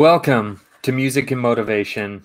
[0.00, 2.24] Welcome to Music and Motivation.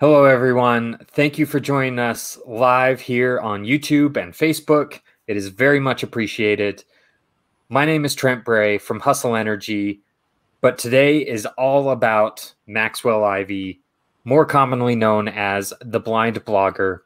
[0.00, 0.96] Hello, everyone.
[1.08, 5.00] Thank you for joining us live here on YouTube and Facebook.
[5.26, 6.82] It is very much appreciated.
[7.68, 10.00] My name is Trent Bray from Hustle Energy,
[10.62, 13.82] but today is all about Maxwell Ivy,
[14.24, 17.00] more commonly known as the blind blogger.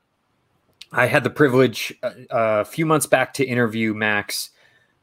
[0.92, 4.50] I had the privilege a, uh, a few months back to interview Max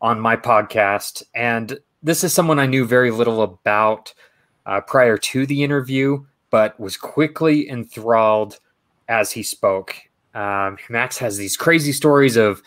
[0.02, 4.14] on my podcast, and this is someone I knew very little about
[4.66, 8.60] uh, prior to the interview, but was quickly enthralled
[9.08, 9.96] as he spoke.
[10.36, 12.62] Um, Max has these crazy stories of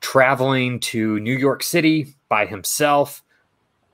[0.00, 3.22] traveling to New York City by himself,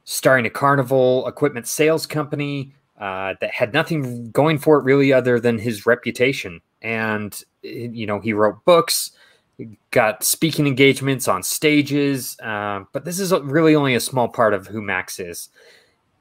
[0.04, 5.38] starting a carnival equipment sales company uh, that had nothing going for it really other
[5.38, 6.60] than his reputation.
[6.82, 9.12] And, you know, he wrote books,
[9.90, 14.66] got speaking engagements on stages, uh, but this is really only a small part of
[14.66, 15.48] who Max is.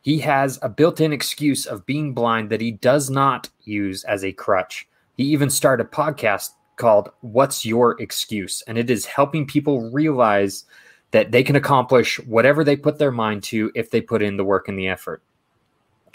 [0.02, 4.24] He has a built in excuse of being blind that he does not use as
[4.24, 4.88] a crutch.
[5.16, 8.64] He even started a podcast called What's Your Excuse?
[8.68, 10.66] And it is helping people realize
[11.12, 14.46] that they can accomplish whatever they put their mind to if they put in the
[14.46, 15.22] work and the effort.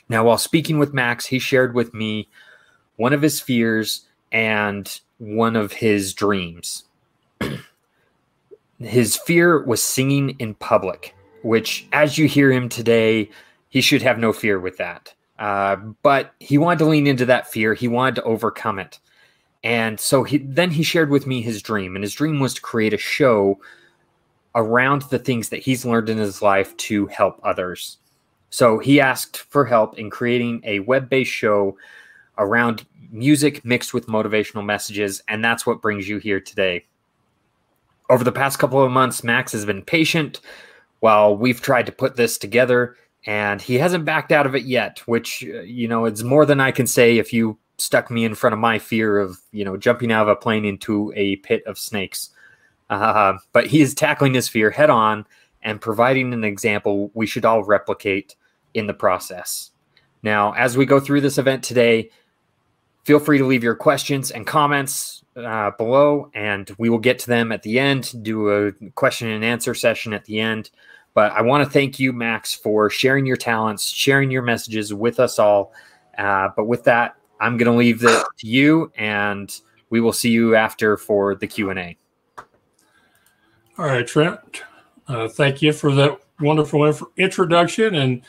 [0.08, 2.28] Now, while speaking with Max, he shared with me
[2.96, 6.84] one of his fears and one of his dreams.
[8.78, 13.30] His fear was singing in public, which, as you hear him today,
[13.68, 15.14] he should have no fear with that.
[15.38, 17.74] Uh, but he wanted to lean into that fear.
[17.74, 19.00] He wanted to overcome it.
[19.64, 22.60] And so he then he shared with me his dream, and his dream was to
[22.60, 23.60] create a show
[24.54, 27.98] around the things that he's learned in his life to help others.
[28.50, 31.76] So he asked for help in creating a web-based show
[32.36, 36.84] around music mixed with motivational messages, and that's what brings you here today.
[38.12, 40.42] Over the past couple of months, Max has been patient
[41.00, 44.98] while we've tried to put this together, and he hasn't backed out of it yet,
[45.06, 48.34] which, uh, you know, it's more than I can say if you stuck me in
[48.34, 51.62] front of my fear of, you know, jumping out of a plane into a pit
[51.66, 52.28] of snakes.
[52.90, 55.24] Uh, but he is tackling his fear head on
[55.62, 58.36] and providing an example we should all replicate
[58.74, 59.70] in the process.
[60.22, 62.10] Now, as we go through this event today,
[63.04, 67.26] feel free to leave your questions and comments uh, below, and we will get to
[67.26, 70.70] them at the end, do a question and answer session at the end.
[71.14, 75.20] But I want to thank you, Max, for sharing your talents, sharing your messages with
[75.20, 75.72] us all.
[76.16, 79.54] Uh, but with that, I'm going to leave it to you, and
[79.90, 81.96] we will see you after for the Q and A.
[83.78, 84.62] All right, Trent.
[85.08, 88.22] Uh, thank you for that wonderful inf- introduction, and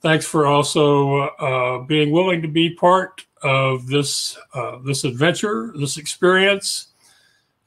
[0.00, 5.96] thanks for also uh, being willing to be part of this uh, this adventure, this
[5.96, 6.88] experience,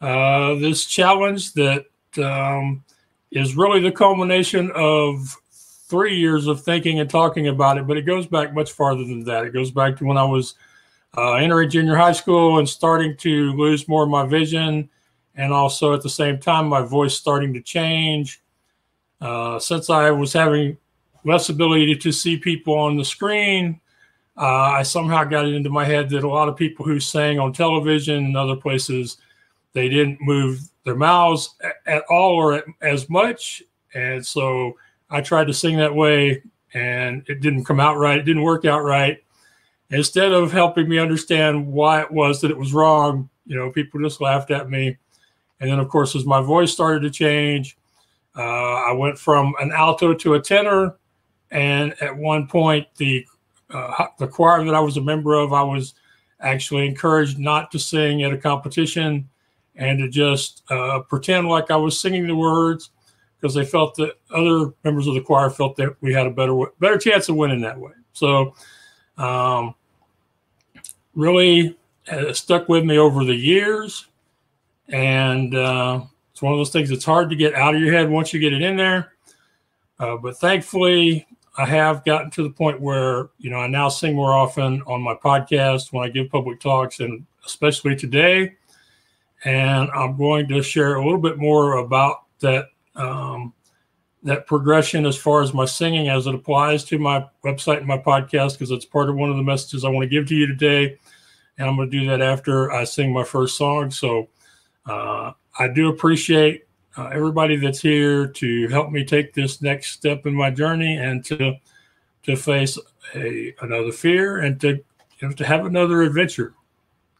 [0.01, 1.85] uh, this challenge that
[2.17, 2.83] um,
[3.31, 7.87] is really the culmination of three years of thinking and talking about it.
[7.87, 9.45] But it goes back much farther than that.
[9.45, 10.55] It goes back to when I was
[11.17, 14.89] uh, entering junior high school and starting to lose more of my vision,
[15.35, 18.41] and also at the same time, my voice starting to change.
[19.19, 20.77] Uh, since I was having
[21.23, 23.79] less ability to see people on the screen,
[24.37, 27.39] uh, I somehow got it into my head that a lot of people who sang
[27.39, 29.17] on television and other places,
[29.73, 31.55] they didn't move their mouths
[31.85, 33.61] at all or at, as much.
[33.93, 34.77] And so
[35.09, 36.41] I tried to sing that way
[36.73, 38.17] and it didn't come out right.
[38.17, 39.21] It didn't work out right
[39.91, 44.01] instead of helping me understand why it was that it was wrong, you know, people
[44.01, 44.97] just laughed at me.
[45.59, 47.77] And then, of course, as my voice started to change,
[48.35, 50.95] uh, I went from an alto to a tenor.
[51.51, 53.25] And at one point, the
[53.69, 55.93] uh, the choir that I was a member of, I was
[56.39, 59.29] actually encouraged not to sing at a competition
[59.75, 62.89] and to just uh, pretend like I was singing the words
[63.39, 66.55] because they felt that other members of the choir felt that we had a better
[66.79, 67.91] better chance of winning that way.
[68.13, 68.53] So
[69.17, 69.75] um,
[71.15, 71.77] really
[72.33, 74.07] stuck with me over the years.
[74.89, 76.01] And uh,
[76.31, 78.39] it's one of those things that's hard to get out of your head once you
[78.39, 79.13] get it in there.
[79.99, 81.27] Uh, but thankfully,
[81.57, 85.01] I have gotten to the point where, you know, I now sing more often on
[85.01, 88.53] my podcast when I give public talks, and especially today.
[89.43, 93.53] And I'm going to share a little bit more about that um,
[94.23, 97.97] that progression as far as my singing as it applies to my website and my
[97.97, 100.45] podcast because it's part of one of the messages I want to give to you
[100.45, 100.97] today.
[101.57, 103.89] And I'm going to do that after I sing my first song.
[103.89, 104.29] So
[104.85, 106.65] uh, I do appreciate
[106.97, 111.23] uh, everybody that's here to help me take this next step in my journey and
[111.25, 111.55] to
[112.23, 112.77] to face
[113.15, 114.83] a another fear and to
[115.19, 116.53] you know, to have another adventure,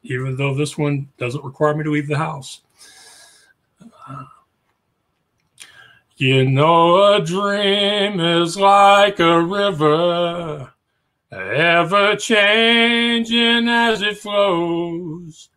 [0.04, 2.62] even though this one doesn't require me to leave the house.
[4.08, 4.26] Uh,
[6.22, 10.72] You know, a dream is like a river,
[11.32, 15.50] ever changing as it flows.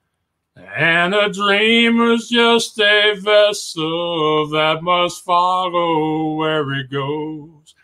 [0.77, 7.75] And a dreamer's just a vessel that must follow where it goes,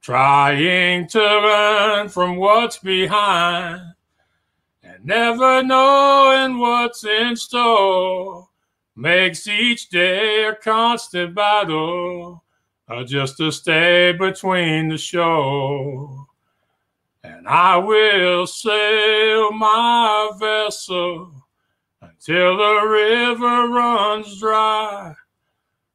[0.00, 3.82] trying to run from what's behind
[4.82, 8.48] and never knowing what's in store
[8.96, 12.42] makes each day a constant battle
[12.88, 16.26] uh, just to stay between the shore.
[17.22, 21.47] And I will sail my vessel
[22.18, 25.14] until the river runs dry,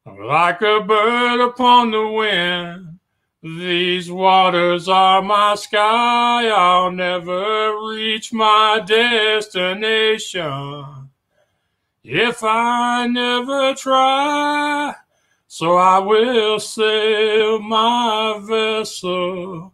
[0.06, 3.00] like a bird upon the wind.
[3.42, 9.66] These waters are my sky, I'll never reach my destination
[12.06, 14.96] if I never try.
[15.48, 19.74] So I will sail my vessel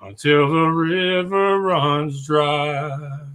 [0.00, 3.29] until the river runs dry.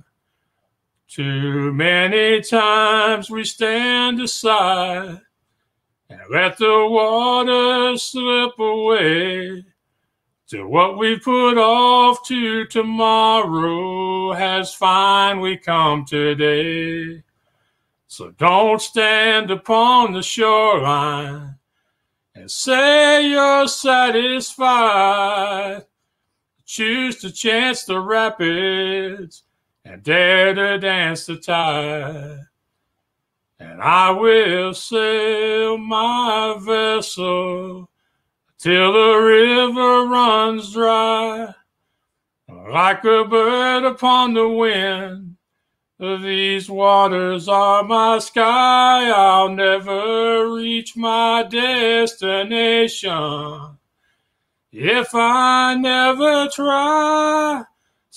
[1.16, 5.22] Too many times we stand aside
[6.10, 9.64] and let the water slip away.
[10.46, 17.24] Till what we put off to tomorrow has finally come today.
[18.08, 21.56] So don't stand upon the shoreline
[22.36, 24.26] and say you're satisfied.
[26.66, 29.44] Choose to chance the rapids
[29.86, 32.42] and dare to dance the tide.
[33.58, 37.90] And I will sail my vessel
[38.58, 41.54] till the river runs dry,
[42.50, 45.36] like a bird upon the wind
[45.98, 53.08] these waters are my sky, I'll never reach my destination
[54.74, 57.64] if I never try.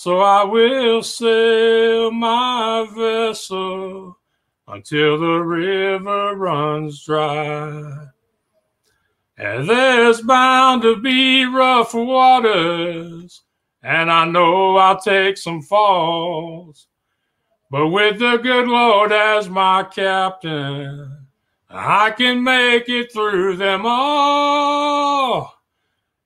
[0.01, 4.17] So I will sail my vessel
[4.69, 8.07] until the river runs dry.
[9.37, 13.43] And there's bound to be rough waters,
[13.83, 16.87] and I know I'll take some falls.
[17.69, 21.27] But with the good Lord as my captain,
[21.69, 25.58] I can make it through them all.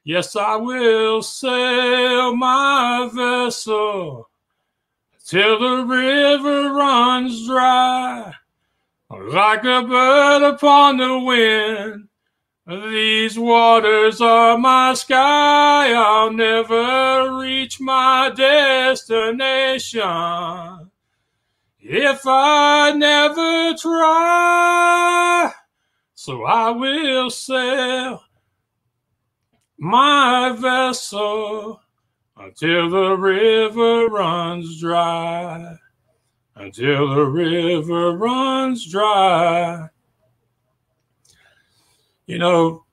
[0.04, 4.28] Yes, I will sail my vessel
[5.24, 8.34] till the river runs dry.
[9.08, 12.08] Like a bird upon the wind,
[12.66, 15.92] these waters are my sky.
[15.92, 20.00] I'll never reach my destination
[21.78, 25.52] if I never try.
[26.14, 28.24] So I will sail
[29.82, 31.80] my vessel
[32.36, 35.76] until the river runs dry.
[36.54, 39.88] Until the river runs dry.
[42.26, 42.84] You know,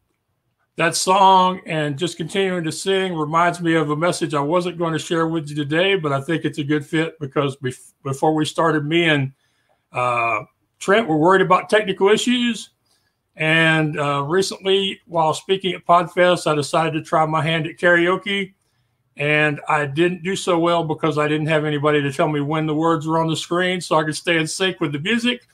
[0.77, 4.93] that song and just continuing to sing reminds me of a message I wasn't going
[4.93, 8.33] to share with you today, but I think it's a good fit because bef- before
[8.33, 9.31] we started, me and
[9.91, 10.39] uh,
[10.79, 12.71] Trent were worried about technical issues.
[13.39, 18.53] And uh, recently, while speaking at PodFest, I decided to try my hand at karaoke.
[19.15, 22.67] And I didn't do so well because I didn't have anybody to tell me when
[22.67, 25.47] the words were on the screen so I could stay in sync with the music.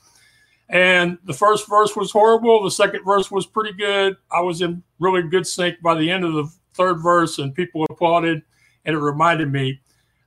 [0.68, 2.62] And the first verse was horrible.
[2.64, 4.16] The second verse was pretty good.
[4.32, 7.86] I was in really good sync by the end of the third verse, and people
[7.88, 8.42] applauded.
[8.84, 9.80] And it reminded me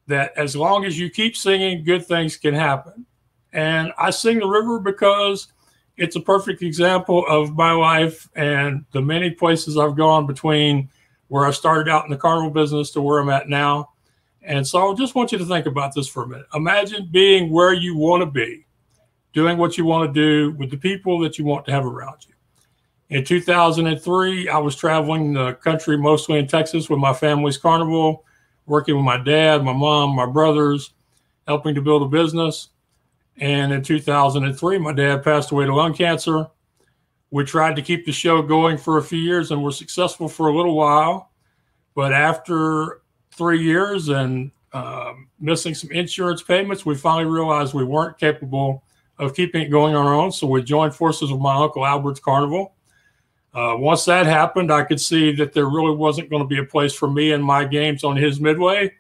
[0.08, 3.06] that as long as you keep singing, good things can happen.
[3.52, 5.52] And I sing the river because
[6.00, 10.90] it's a perfect example of my life and the many places I've gone between
[11.28, 13.92] where I started out in the carnival business to where I'm at now.
[14.42, 16.46] And so I just want you to think about this for a minute.
[16.56, 18.66] Imagine being where you want to be
[19.34, 22.26] doing what you want to do with the people that you want to have around
[22.28, 22.34] you.
[23.10, 28.24] In 2003, I was traveling the country, mostly in Texas, with my family's carnival,
[28.68, 30.94] working with my dad, my mom, my brothers,
[31.46, 32.70] helping to build a business.
[33.40, 36.48] And in 2003, my dad passed away to lung cancer.
[37.32, 40.48] We tried to keep the show going for a few years and were successful for
[40.48, 41.32] a little while.
[41.96, 48.18] But after three years and um, missing some insurance payments, we finally realized we weren't
[48.18, 48.84] capable
[49.18, 50.32] of keeping it going on our own.
[50.32, 52.74] So we joined forces with my uncle Albert's Carnival.
[53.54, 56.64] Uh, once that happened, I could see that there really wasn't going to be a
[56.64, 58.94] place for me and my games on his midway.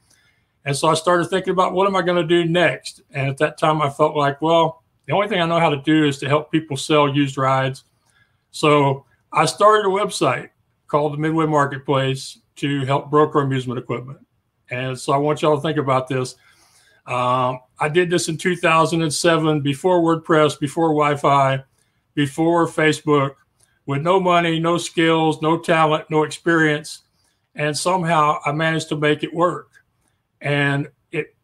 [0.65, 3.01] And so I started thinking about what am I going to do next?
[3.11, 5.81] And at that time, I felt like, well, the only thing I know how to
[5.81, 7.85] do is to help people sell used rides.
[8.51, 10.49] So I started a website
[10.87, 14.19] called the Midway Marketplace to help broker amusement equipment.
[14.69, 16.35] And so I want y'all to think about this.
[17.07, 21.63] Um, I did this in 2007 before WordPress, before Wi Fi,
[22.13, 23.35] before Facebook,
[23.85, 27.01] with no money, no skills, no talent, no experience.
[27.55, 29.68] And somehow I managed to make it work.
[30.41, 31.35] And it,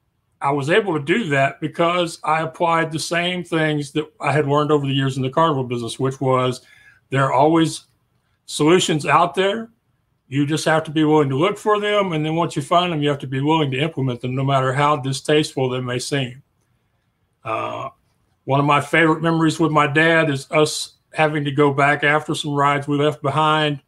[0.41, 4.47] I was able to do that because I applied the same things that I had
[4.47, 6.61] learned over the years in the carnival business, which was
[7.09, 7.85] there are always
[8.45, 9.69] solutions out there.
[10.27, 12.13] You just have to be willing to look for them.
[12.13, 14.43] And then once you find them, you have to be willing to implement them, no
[14.43, 16.41] matter how distasteful they may seem.
[17.43, 17.89] Uh,
[18.45, 22.35] one of my favorite memories with my dad is us having to go back after
[22.35, 23.81] some rides we left behind,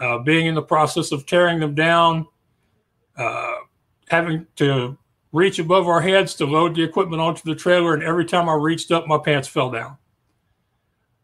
[0.00, 2.26] uh, being in the process of tearing them down,
[3.16, 3.54] uh,
[4.08, 4.96] having to
[5.32, 7.94] reach above our heads to load the equipment onto the trailer.
[7.94, 9.96] And every time I reached up, my pants fell down.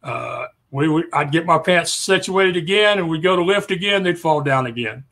[0.02, 4.18] Uh, we I'd get my pants situated again and we'd go to lift again, they'd
[4.18, 5.04] fall down again.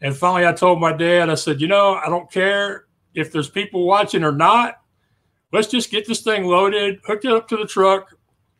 [0.00, 3.48] And finally, I told my dad, I said, you know, I don't care if there's
[3.48, 4.80] people watching or not.
[5.52, 8.14] Let's just get this thing loaded, hook it up to the truck,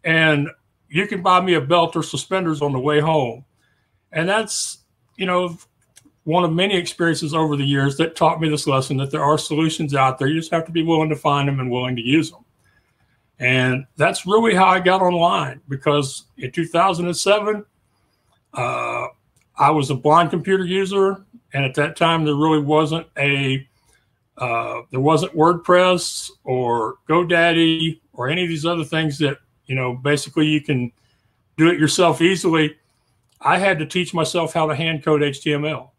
[0.04, 0.48] and
[0.88, 3.44] you can buy me a belt or suspenders on the way home.
[4.12, 4.78] And that's,
[5.16, 5.58] you know,
[6.24, 9.38] one of many experiences over the years that taught me this lesson that there are
[9.38, 10.28] solutions out there.
[10.28, 12.44] You just have to be willing to find them and willing to use them.
[13.38, 17.64] And that's really how I got online because in 2007,
[18.54, 19.06] uh,
[19.56, 21.24] I was a blind computer user.
[21.52, 23.66] And at that time, there really wasn't a,
[24.38, 29.94] uh, there wasn't WordPress or GoDaddy or any of these other things that, you know,
[29.94, 30.90] basically you can
[31.56, 32.76] do it yourself easily.
[33.40, 35.90] I had to teach myself how to hand code HTML.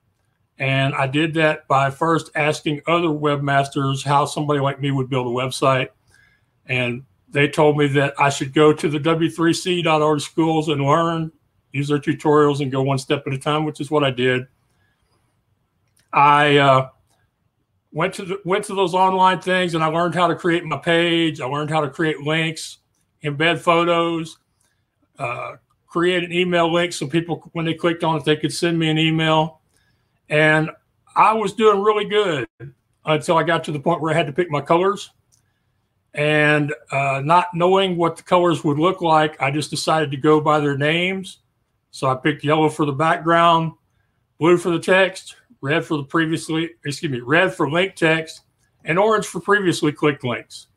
[0.57, 5.27] And I did that by first asking other webmasters how somebody like me would build
[5.27, 5.89] a website.
[6.67, 11.31] And they told me that I should go to the w3c.org schools and learn,
[11.73, 14.47] use their tutorials, and go one step at a time, which is what I did.
[16.13, 16.89] I uh,
[17.91, 20.77] went to the, went to those online things and I learned how to create my
[20.77, 21.41] page.
[21.41, 22.77] I learned how to create links,
[23.21, 24.37] embed photos,
[25.19, 25.55] uh,
[25.87, 28.89] create an email link so people, when they clicked on it, they could send me
[28.89, 29.59] an email.
[30.29, 30.69] And
[31.15, 32.47] I was doing really good
[33.05, 35.11] until I got to the point where I had to pick my colors
[36.15, 40.39] and uh, not knowing what the colors would look like, I just decided to go
[40.39, 41.39] by their names.
[41.91, 43.73] So I picked yellow for the background,
[44.39, 48.41] blue for the text, red for the previously, excuse me, red for link text,
[48.85, 50.67] and orange for previously clicked links.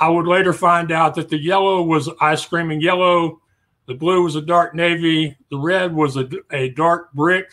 [0.00, 3.40] I would later find out that the yellow was ice screaming yellow,
[3.86, 7.52] the blue was a dark navy, the red was a, a dark brick,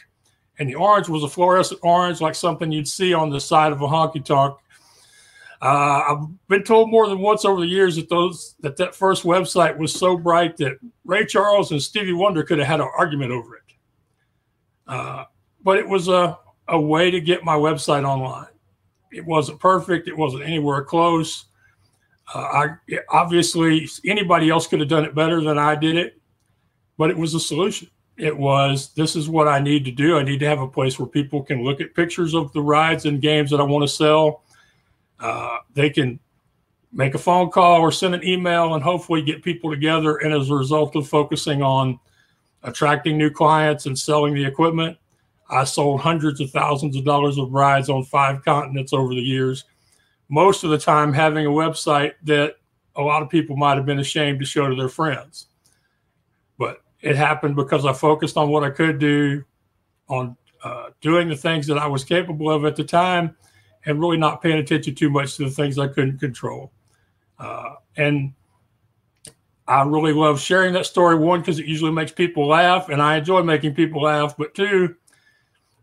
[0.59, 3.81] and the orange was a fluorescent orange, like something you'd see on the side of
[3.81, 4.57] a honky tonk
[5.63, 9.23] uh, I've been told more than once over the years that those that that first
[9.23, 13.31] website was so bright that Ray Charles and Stevie Wonder could have had an argument
[13.31, 13.63] over it.
[14.89, 15.23] Uh,
[15.63, 18.49] but it was a, a way to get my website online.
[19.13, 20.09] It wasn't perfect.
[20.09, 21.45] It wasn't anywhere close.
[22.35, 22.67] Uh, I
[23.07, 26.19] obviously anybody else could have done it better than I did it,
[26.97, 27.87] but it was a solution.
[28.17, 30.17] It was this is what I need to do.
[30.17, 33.05] I need to have a place where people can look at pictures of the rides
[33.05, 34.43] and games that I want to sell
[35.23, 36.19] uh, they can
[36.91, 40.17] make a phone call or send an email and hopefully get people together.
[40.17, 41.97] And as a result of focusing on
[42.63, 44.97] attracting new clients and selling the equipment,
[45.49, 49.63] I sold hundreds of thousands of dollars of rides on five continents over the years.
[50.29, 52.55] Most of the time, having a website that
[52.95, 55.47] a lot of people might have been ashamed to show to their friends.
[57.03, 59.43] It happened because I focused on what I could do,
[60.07, 63.35] on uh, doing the things that I was capable of at the time,
[63.85, 66.71] and really not paying attention too much to the things I couldn't control.
[67.37, 68.31] Uh, and
[69.67, 71.17] I really love sharing that story.
[71.17, 74.35] One, because it usually makes people laugh, and I enjoy making people laugh.
[74.37, 74.95] But two,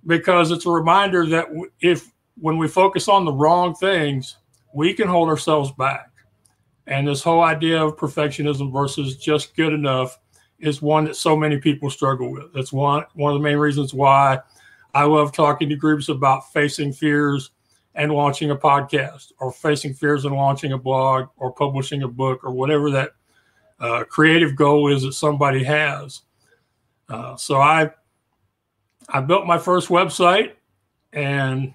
[0.06, 1.48] because it's a reminder that
[1.80, 4.38] if when we focus on the wrong things,
[4.74, 6.10] we can hold ourselves back.
[6.86, 10.18] And this whole idea of perfectionism versus just good enough
[10.60, 12.52] is one that so many people struggle with.
[12.52, 14.38] That's one one of the main reasons why
[14.94, 17.50] I love talking to groups about facing fears
[17.94, 22.44] and launching a podcast or facing fears and launching a blog or publishing a book
[22.44, 23.10] or whatever that
[23.80, 26.22] uh, creative goal is that somebody has.
[27.08, 27.90] Uh, so I
[29.08, 30.52] I built my first website
[31.12, 31.74] and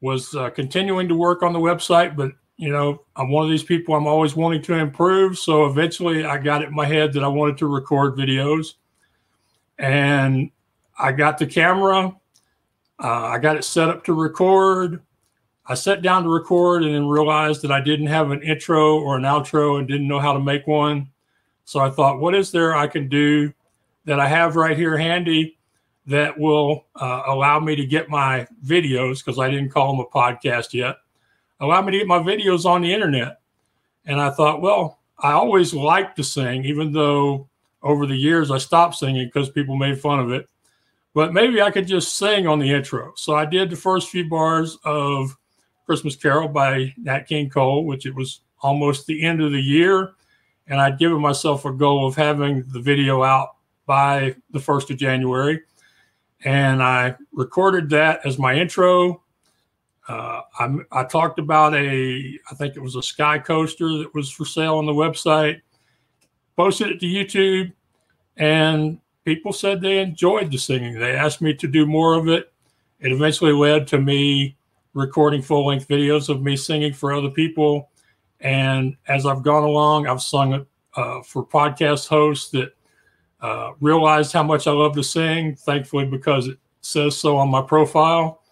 [0.00, 3.62] was uh, continuing to work on the website, but you know I'm one of these
[3.62, 5.38] people I'm always wanting to improve.
[5.38, 8.74] So eventually I got it in my head that I wanted to record videos,
[9.78, 10.50] and
[10.98, 12.14] I got the camera.
[12.98, 15.02] Uh, I got it set up to record.
[15.66, 19.16] I sat down to record and then realized that I didn't have an intro or
[19.16, 21.08] an outro and didn't know how to make one.
[21.64, 23.52] So I thought, what is there I can do
[24.04, 25.58] that I have right here handy
[26.06, 30.16] that will uh, allow me to get my videos because I didn't call them a
[30.16, 30.96] podcast yet.
[31.60, 33.40] Allow me to get my videos on the internet.
[34.04, 37.48] And I thought, well, I always liked to sing, even though
[37.82, 40.48] over the years I stopped singing because people made fun of it.
[41.14, 43.12] But maybe I could just sing on the intro.
[43.16, 45.34] So I did the first few bars of
[45.86, 50.12] Christmas Carol by Nat King Cole, which it was almost the end of the year.
[50.66, 53.50] And I'd given myself a goal of having the video out
[53.86, 55.62] by the 1st of January
[56.44, 59.22] and I recorded that as my intro.
[60.08, 64.30] Uh, I, I talked about a, I think it was a sky coaster that was
[64.30, 65.60] for sale on the website,
[66.56, 67.72] posted it to YouTube,
[68.36, 70.98] and people said they enjoyed the singing.
[70.98, 72.52] They asked me to do more of it.
[73.00, 74.56] It eventually led to me
[74.94, 77.90] recording full length videos of me singing for other people.
[78.40, 82.72] And as I've gone along, I've sung uh, for podcast hosts that
[83.40, 87.62] uh, realized how much I love to sing, thankfully, because it says so on my
[87.62, 88.42] profile.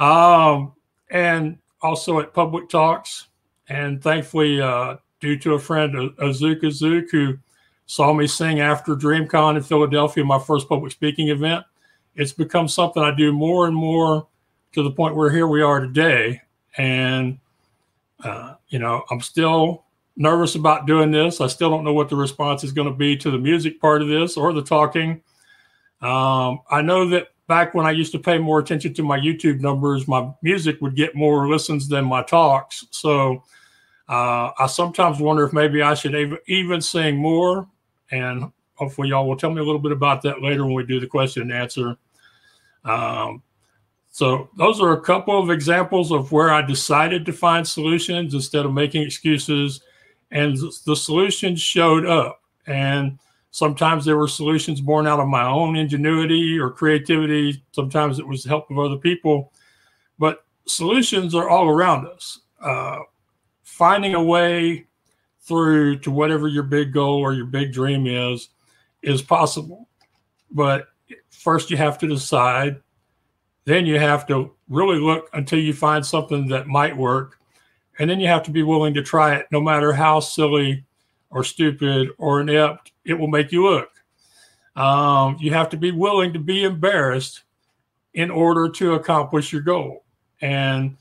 [0.00, 0.72] Um,
[1.10, 3.28] and also at public talks.
[3.68, 7.38] And thankfully, uh, due to a friend, Azuka Zook, who
[7.86, 11.64] saw me sing after DreamCon in Philadelphia, my first public speaking event,
[12.16, 14.26] it's become something I do more and more
[14.72, 16.40] to the point where here we are today.
[16.76, 17.38] And,
[18.24, 19.84] uh, you know, I'm still
[20.16, 21.40] nervous about doing this.
[21.40, 24.02] I still don't know what the response is going to be to the music part
[24.02, 25.22] of this or the talking.
[26.00, 29.58] Um, I know that back when I used to pay more attention to my YouTube
[29.58, 32.86] numbers, my music would get more listens than my talks.
[32.92, 33.42] So
[34.08, 37.66] uh, I sometimes wonder if maybe I should even, even sing more.
[38.12, 41.00] And hopefully, y'all will tell me a little bit about that later when we do
[41.00, 41.96] the question and answer.
[42.84, 43.42] Um,
[44.12, 48.64] so those are a couple of examples of where I decided to find solutions instead
[48.64, 49.80] of making excuses
[50.30, 52.42] and the solutions showed up.
[52.68, 53.18] And
[53.50, 57.62] sometimes there were solutions born out of my own ingenuity or creativity.
[57.72, 59.52] Sometimes it was the help of other people.
[60.18, 62.40] But solutions are all around us.
[62.62, 62.98] Uh,
[63.62, 64.86] finding a way
[65.40, 68.50] through to whatever your big goal or your big dream is
[69.02, 69.88] is possible.
[70.50, 70.86] But
[71.30, 72.80] first, you have to decide.
[73.64, 77.40] Then you have to really look until you find something that might work
[78.00, 80.84] and then you have to be willing to try it, no matter how silly
[81.28, 83.90] or stupid or inept it will make you look.
[84.76, 87.42] Um, you have to be willing to be embarrassed
[88.14, 90.04] in order to accomplish your goal.
[90.40, 90.96] And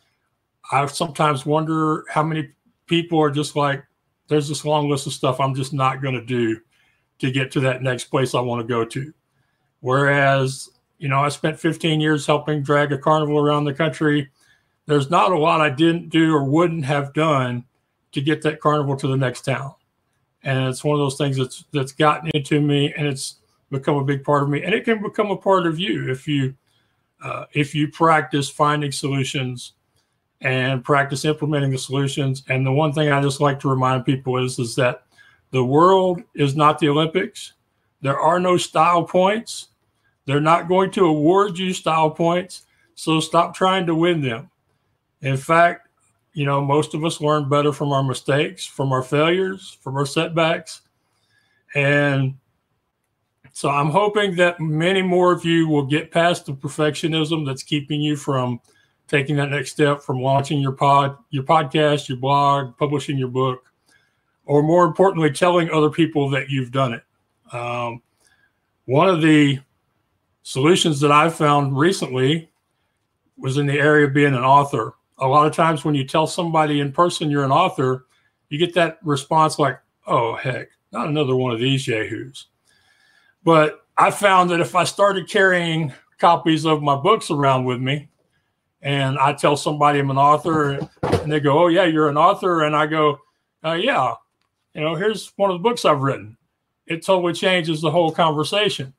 [0.72, 2.50] I sometimes wonder how many
[2.88, 3.84] people are just like,
[4.28, 6.60] there's this long list of stuff I'm just not going to do
[7.20, 9.14] to get to that next place I want to go to.
[9.82, 14.30] Whereas, you know, I spent 15 years helping drag a carnival around the country
[14.90, 17.64] there's not a lot I didn't do or wouldn't have done
[18.12, 19.76] to get that carnival to the next town.
[20.44, 23.36] And it's one of those things that's that's gotten into me and it's
[23.70, 24.64] become a big part of me.
[24.64, 26.56] And it can become a part of you if you
[27.24, 29.74] uh, if you practice finding solutions
[30.42, 32.44] and practice implementing the solutions.
[32.48, 35.04] And the one thing I just like to remind people is is that
[35.52, 37.54] the world is not the Olympics.
[38.02, 39.70] There are no style points.
[40.26, 42.64] They're not going to award you style points.
[42.96, 44.50] So stop trying to win them.
[45.22, 45.89] In fact,
[46.34, 50.06] you know, most of us learn better from our mistakes, from our failures, from our
[50.06, 50.82] setbacks.
[51.76, 52.36] And
[53.52, 58.02] so I'm hoping that many more of you will get past the perfectionism that's keeping
[58.02, 58.62] you from
[59.08, 63.66] taking that next step from launching your pod, your podcast, your blog, publishing your book,
[64.46, 67.04] or more importantly, telling other people that you've done it.
[67.52, 68.02] Um,
[68.86, 69.60] one of the
[70.44, 72.52] solutions that I've found recently
[73.38, 76.28] was in the area of being an author a lot of times when you tell
[76.28, 78.06] somebody in person you're an author,
[78.50, 82.48] you get that response like, oh, heck, not another one of these yahoos.
[83.44, 88.10] But I found that if I started carrying copies of my books around with me
[88.82, 92.64] and I tell somebody I'm an author and they go, oh, yeah, you're an author.
[92.64, 93.20] And I go,
[93.64, 94.14] uh, yeah,
[94.74, 96.38] you know, here's one of the books I've written.
[96.88, 98.94] It totally changes the whole conversation.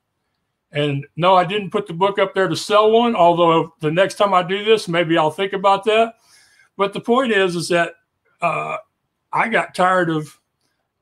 [0.72, 4.14] And no, I didn't put the book up there to sell one, although the next
[4.14, 6.14] time I do this, maybe I'll think about that.
[6.76, 7.94] But the point is, is that
[8.40, 8.76] uh,
[9.32, 10.38] I got tired of,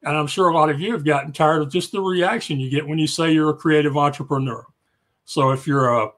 [0.02, 2.70] and I'm sure a lot of you have gotten tired of just the reaction you
[2.70, 4.64] get when you say you're a creative entrepreneur.
[5.24, 6.10] So if you're a,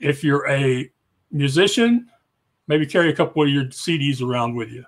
[0.00, 0.90] if you're a
[1.30, 2.08] musician,
[2.66, 4.84] maybe carry a couple of your CDs around with you.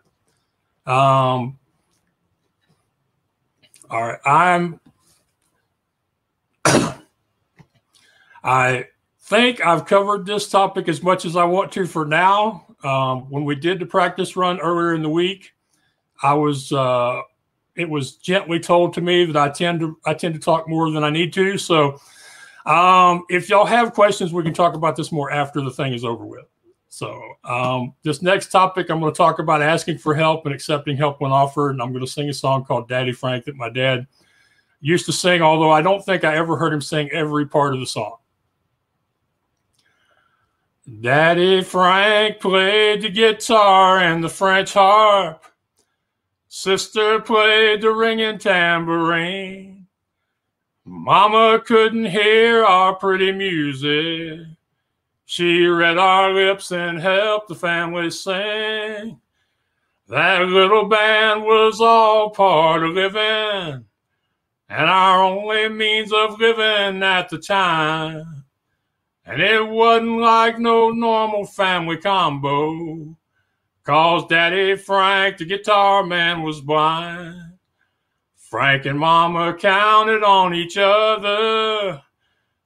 [0.90, 1.58] Um,
[3.90, 4.80] all right, I'm
[8.48, 8.86] I
[9.20, 12.64] think I've covered this topic as much as I want to for now.
[12.82, 15.52] Um, when we did the practice run earlier in the week,
[16.22, 17.20] I was uh,
[17.76, 20.90] it was gently told to me that I tend to I tend to talk more
[20.90, 21.58] than I need to.
[21.58, 22.00] So
[22.66, 26.04] Um, if y'all have questions, we can talk about this more after the thing is
[26.04, 26.44] over with.
[26.90, 30.94] So, um, this next topic, I'm going to talk about asking for help and accepting
[30.94, 31.70] help when offered.
[31.70, 34.06] And I'm going to sing a song called Daddy Frank that my dad
[34.80, 37.80] used to sing, although I don't think I ever heard him sing every part of
[37.80, 38.16] the song.
[40.88, 45.44] Daddy Frank played the guitar and the French harp.
[46.48, 49.86] Sister played the ringing tambourine.
[50.84, 54.40] Mama couldn't hear our pretty music.
[55.26, 59.20] She read our lips and helped the family sing.
[60.08, 63.84] That little band was all part of living
[64.68, 68.37] and our only means of living at the time.
[69.28, 73.14] And it wasn't like no normal family combo.
[73.84, 77.58] Cause Daddy Frank, the guitar man, was blind.
[78.36, 82.02] Frank and Mama counted on each other.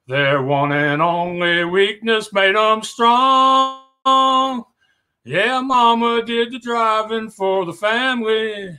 [0.07, 4.65] Their one and only weakness made them strong.
[5.25, 8.79] Yeah, Mama did the driving for the family,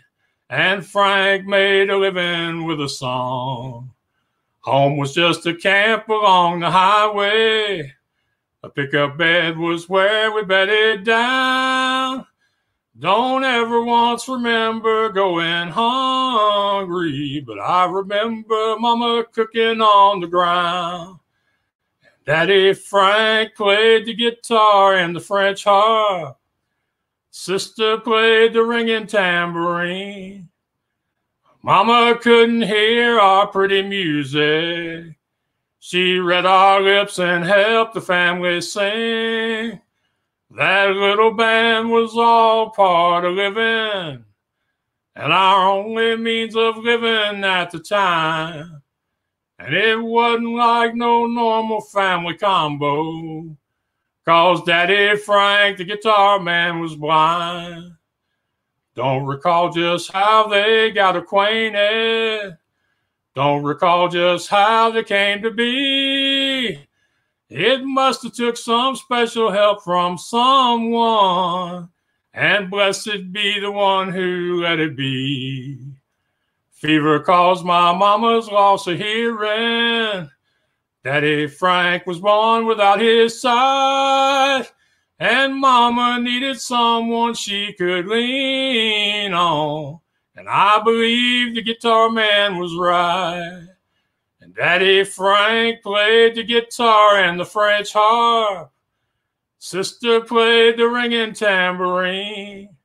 [0.50, 3.93] and Frank made a living with a song.
[4.64, 7.94] Home was just a camp along the highway.
[8.64, 12.26] A pickup bed was where we bedded down.
[12.98, 21.20] Don't ever once remember going hungry, but I remember Mama cooking on the ground.
[22.26, 26.38] Daddy Frank played the guitar and the French harp.
[27.32, 30.48] Sister played the ringing tambourine.
[31.64, 35.16] Mama couldn't hear our pretty music.
[35.80, 39.80] She read our lips and helped the family sing.
[40.52, 44.26] That little band was all part of living
[45.16, 48.82] and our only means of living at the time.
[49.60, 53.56] And it wasn't like no normal family combo,
[54.26, 57.94] cause Daddy Frank, the guitar man, was blind.
[58.96, 62.58] Don't recall just how they got acquainted.
[63.36, 66.80] Don't recall just how they came to be.
[67.50, 71.90] It must have took some special help from someone,
[72.34, 75.80] and blessed be the one who let it be.
[76.72, 80.30] Fever caused my mama's loss of hearing.
[81.04, 84.66] Daddy Frank was born without his sight,
[85.24, 90.00] and mama needed someone she could lean on.
[90.36, 93.68] And I believe the guitar man was right.
[94.42, 98.70] And Daddy Frank played the guitar and the French harp.
[99.60, 102.76] Sister played the ringing tambourine.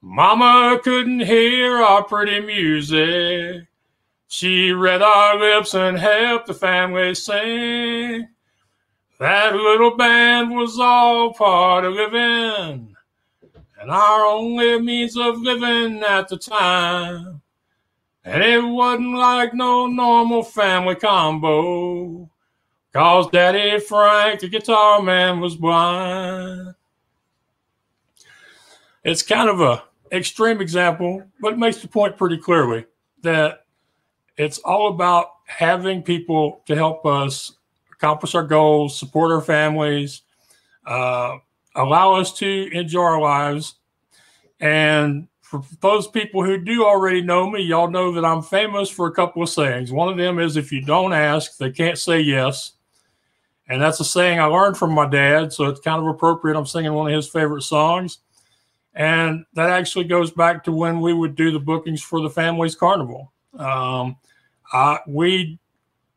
[0.00, 3.66] Mama couldn't hear our pretty music.
[4.28, 8.28] She read our lips and helped the family sing.
[9.18, 12.96] That little band was all part of living
[13.86, 17.40] and our only means of living at the time.
[18.24, 22.28] And it wasn't like no normal family combo,
[22.92, 26.74] cause Daddy Frank, the guitar man, was blind.
[29.04, 32.86] It's kind of a extreme example, but it makes the point pretty clearly
[33.22, 33.66] that
[34.36, 37.52] it's all about having people to help us
[37.96, 40.22] accomplish our goals, support our families,
[40.86, 41.36] uh,
[41.74, 43.74] allow us to enjoy our lives.
[44.60, 49.06] And for those people who do already know me, y'all know that I'm famous for
[49.06, 49.92] a couple of sayings.
[49.92, 52.72] One of them is if you don't ask, they can't say yes.
[53.68, 55.52] And that's a saying I learned from my dad.
[55.52, 56.56] So it's kind of appropriate.
[56.56, 58.18] I'm singing one of his favorite songs.
[58.94, 62.74] And that actually goes back to when we would do the bookings for the Families
[62.74, 63.32] Carnival.
[63.58, 64.16] Um,
[64.72, 65.58] I, we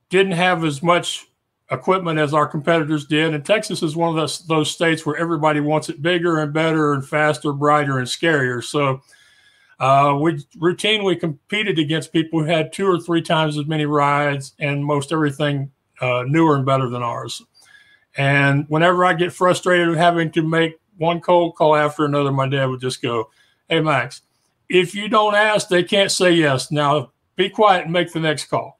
[0.09, 1.28] didn't have as much
[1.71, 3.33] equipment as our competitors did.
[3.33, 6.93] And Texas is one of those, those states where everybody wants it bigger and better
[6.93, 8.63] and faster, brighter, and scarier.
[8.63, 9.01] So
[9.79, 14.53] uh, we routinely competed against people who had two or three times as many rides
[14.59, 17.41] and most everything uh, newer and better than ours.
[18.17, 22.47] And whenever I get frustrated with having to make one cold call after another, my
[22.47, 23.29] dad would just go,
[23.69, 24.21] Hey, Max,
[24.67, 26.71] if you don't ask, they can't say yes.
[26.71, 28.79] Now be quiet and make the next call.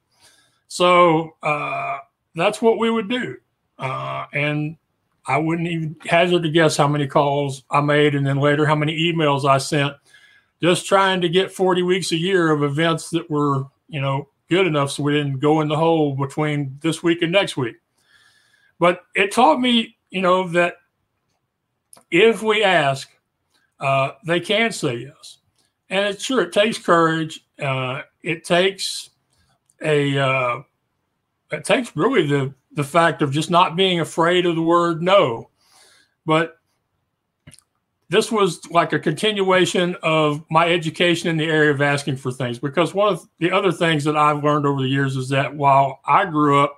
[0.68, 1.98] So uh,
[2.34, 3.36] that's what we would do.
[3.78, 4.76] Uh, and
[5.26, 8.74] I wouldn't even hazard to guess how many calls I made and then later how
[8.74, 9.94] many emails I sent
[10.60, 14.66] just trying to get 40 weeks a year of events that were, you know, good
[14.66, 17.76] enough so we didn't go in the hole between this week and next week.
[18.78, 20.74] But it taught me, you know, that
[22.10, 23.08] if we ask,
[23.78, 25.38] uh, they can say yes.
[25.88, 27.40] And it's sure it takes courage.
[27.60, 29.10] Uh, it takes
[29.82, 30.60] a uh,
[31.52, 35.50] it takes really the the fact of just not being afraid of the word no.
[36.24, 36.56] But
[38.08, 42.58] this was like a continuation of my education in the area of asking for things
[42.58, 46.00] because one of the other things that I've learned over the years is that while
[46.04, 46.76] I grew up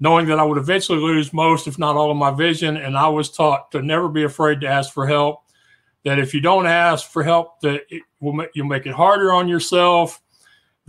[0.00, 3.08] knowing that I would eventually lose most, if not all, of my vision, and I
[3.08, 5.42] was taught to never be afraid to ask for help,
[6.04, 9.46] that if you don't ask for help, that it will you'll make it harder on
[9.46, 10.22] yourself,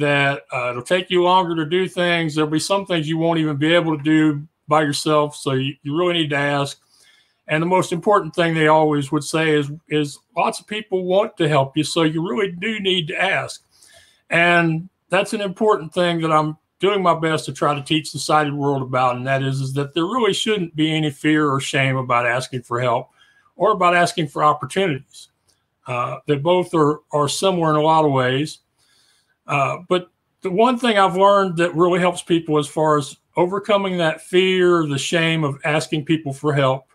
[0.01, 2.35] that uh, it'll take you longer to do things.
[2.35, 5.75] There'll be some things you won't even be able to do by yourself, so you,
[5.83, 6.79] you really need to ask.
[7.47, 11.35] And the most important thing they always would say is, is lots of people want
[11.37, 13.63] to help you, so you really do need to ask.
[14.29, 18.19] And that's an important thing that I'm doing my best to try to teach the
[18.19, 21.59] sighted world about, and that is, is that there really shouldn't be any fear or
[21.59, 23.09] shame about asking for help
[23.55, 25.29] or about asking for opportunities.
[25.87, 28.59] Uh, they both are, are similar in a lot of ways.
[29.47, 30.09] Uh, but
[30.41, 34.85] the one thing I've learned that really helps people as far as overcoming that fear,
[34.87, 36.85] the shame of asking people for help,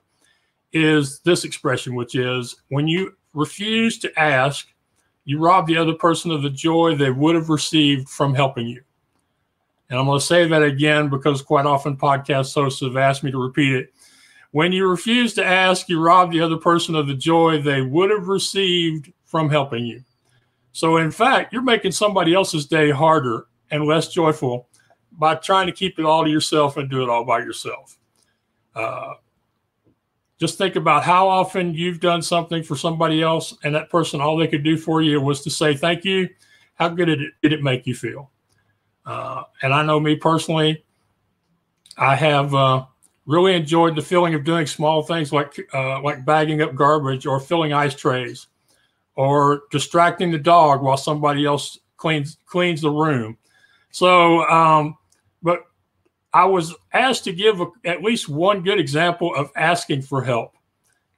[0.73, 4.67] is this expression, which is when you refuse to ask,
[5.25, 8.83] you rob the other person of the joy they would have received from helping you.
[9.89, 13.31] And I'm going to say that again because quite often podcast hosts have asked me
[13.31, 13.93] to repeat it.
[14.51, 18.11] When you refuse to ask, you rob the other person of the joy they would
[18.11, 20.03] have received from helping you.
[20.77, 24.69] So, in fact, you're making somebody else's day harder and less joyful
[25.11, 27.97] by trying to keep it all to yourself and do it all by yourself.
[28.75, 29.15] Uh,
[30.39, 34.37] just think about how often you've done something for somebody else, and that person, all
[34.37, 36.29] they could do for you was to say thank you.
[36.75, 38.31] How good did it, did it make you feel?
[39.07, 40.85] Uh, and I know me personally,
[41.97, 42.85] I have uh,
[43.25, 47.41] really enjoyed the feeling of doing small things like uh, like bagging up garbage or
[47.41, 48.49] filling ice trays,
[49.17, 53.37] or distracting the dog while somebody else cleans cleans the room.
[53.91, 54.97] So, um,
[55.43, 55.63] but
[56.33, 60.53] I was asked to give a, at least one good example of asking for help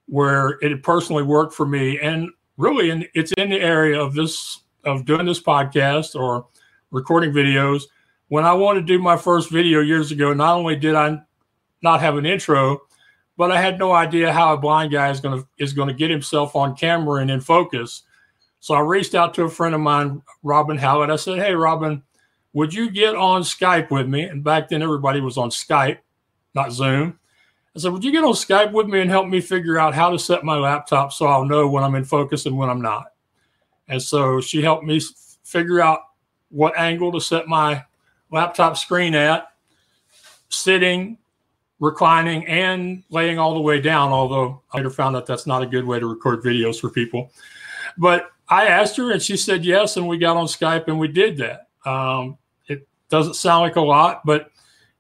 [0.07, 1.99] where it personally worked for me.
[1.99, 6.47] And really, in, it's in the area of this, of doing this podcast or
[6.91, 7.83] recording videos.
[8.29, 11.19] When I wanted to do my first video years ago, not only did I
[11.83, 12.81] not have an intro,
[13.39, 15.95] but I had no idea how a blind guy is going to is going to
[15.95, 18.03] get himself on camera and in focus.
[18.61, 21.09] So I reached out to a friend of mine, Robin Howard.
[21.09, 22.03] I said, "Hey, Robin,
[22.53, 24.25] would you get on Skype with me?
[24.25, 25.99] And back then, everybody was on Skype,
[26.55, 27.19] not Zoom.
[27.77, 30.11] I said, Would you get on Skype with me and help me figure out how
[30.11, 33.13] to set my laptop so I'll know when I'm in focus and when I'm not?
[33.87, 35.01] And so she helped me
[35.45, 36.01] figure out
[36.51, 37.85] what angle to set my
[38.31, 39.53] laptop screen at,
[40.49, 41.19] sitting,
[41.81, 44.11] reclining, and laying all the way down.
[44.11, 47.33] Although I later found out that's not a good way to record videos for people.
[47.97, 49.97] But I asked her and she said yes.
[49.97, 51.69] And we got on Skype and we did that.
[51.85, 54.51] Um, it doesn't sound like a lot, but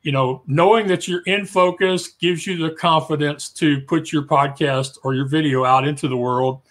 [0.02, 4.98] you know, knowing that you're in focus gives you the confidence to put your podcast
[5.02, 6.62] or your video out into the world.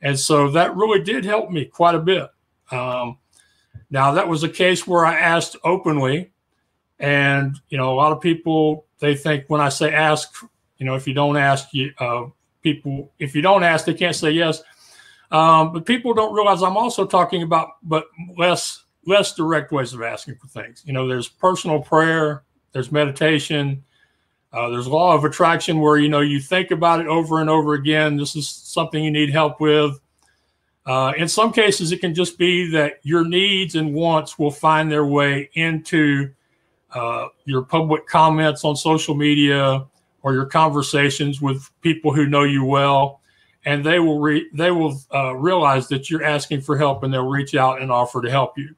[0.00, 2.28] And so that really did help me quite a bit.
[2.70, 3.18] Um,
[3.90, 6.30] now, that was a case where I asked openly.
[6.98, 10.32] And, you know, a lot of people, they think when I say ask,
[10.78, 12.26] you know, if you don't ask, you, uh,
[12.62, 14.62] people, if you don't ask, they can't say yes.
[15.30, 18.06] Um, but people don't realize I'm also talking about, but
[18.36, 20.82] less less direct ways of asking for things.
[20.84, 23.82] You know, there's personal prayer, there's meditation,
[24.52, 27.74] uh, there's law of attraction where you know you think about it over and over
[27.74, 28.16] again.
[28.16, 29.98] This is something you need help with.
[30.86, 34.90] Uh, in some cases, it can just be that your needs and wants will find
[34.90, 36.32] their way into
[36.94, 39.84] uh, your public comments on social media
[40.22, 43.20] or your conversations with people who know you well,
[43.64, 47.28] and they will re- they will uh, realize that you're asking for help, and they'll
[47.28, 48.74] reach out and offer to help you.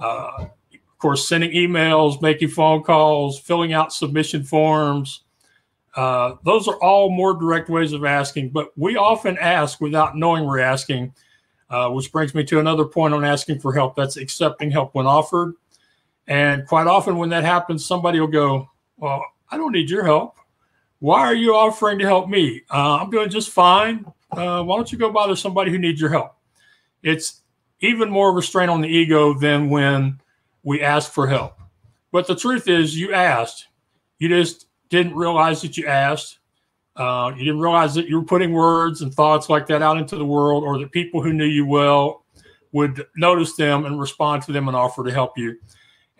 [0.00, 5.22] Uh, of course, sending emails, making phone calls, filling out submission forms.
[5.94, 10.44] Uh, those are all more direct ways of asking, but we often ask without knowing
[10.46, 11.12] we're asking,
[11.68, 13.94] uh, which brings me to another point on asking for help.
[13.94, 15.54] That's accepting help when offered.
[16.32, 20.38] And quite often, when that happens, somebody will go, Well, I don't need your help.
[20.98, 22.62] Why are you offering to help me?
[22.70, 24.06] Uh, I'm doing just fine.
[24.30, 26.34] Uh, why don't you go bother somebody who needs your help?
[27.02, 27.42] It's
[27.80, 30.22] even more restraint on the ego than when
[30.62, 31.60] we ask for help.
[32.12, 33.66] But the truth is, you asked.
[34.18, 36.38] You just didn't realize that you asked.
[36.96, 40.16] Uh, you didn't realize that you were putting words and thoughts like that out into
[40.16, 42.24] the world, or that people who knew you well
[42.72, 45.58] would notice them and respond to them and offer to help you.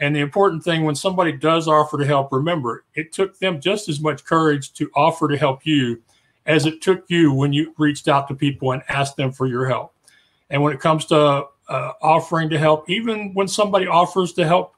[0.02, 3.88] And the important thing when somebody does offer to help, remember, it took them just
[3.88, 6.02] as much courage to offer to help you
[6.44, 9.66] as it took you when you reached out to people and asked them for your
[9.66, 9.94] help.
[10.50, 14.74] And when it comes to uh, offering to help, even when somebody offers to help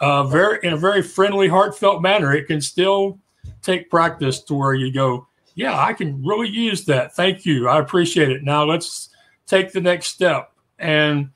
[0.00, 2.34] uh, very in a very friendly, heartfelt manner.
[2.34, 3.18] It can still
[3.62, 7.14] take practice to where you go, yeah, I can really use that.
[7.14, 7.68] Thank you.
[7.68, 8.44] I appreciate it.
[8.44, 9.08] Now let's
[9.46, 10.52] take the next step.
[10.78, 11.30] And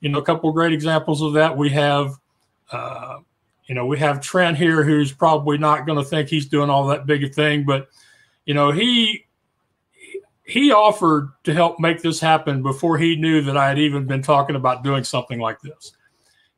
[0.00, 2.14] you know, a couple great examples of that we have.
[2.72, 6.86] You know, we have Trent here, who's probably not going to think he's doing all
[6.88, 7.88] that big a thing, but
[8.44, 9.26] you know, he
[10.44, 14.22] he offered to help make this happen before he knew that I had even been
[14.22, 15.92] talking about doing something like this.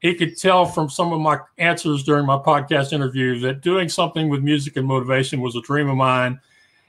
[0.01, 4.29] He could tell from some of my answers during my podcast interview that doing something
[4.29, 6.39] with music and motivation was a dream of mine.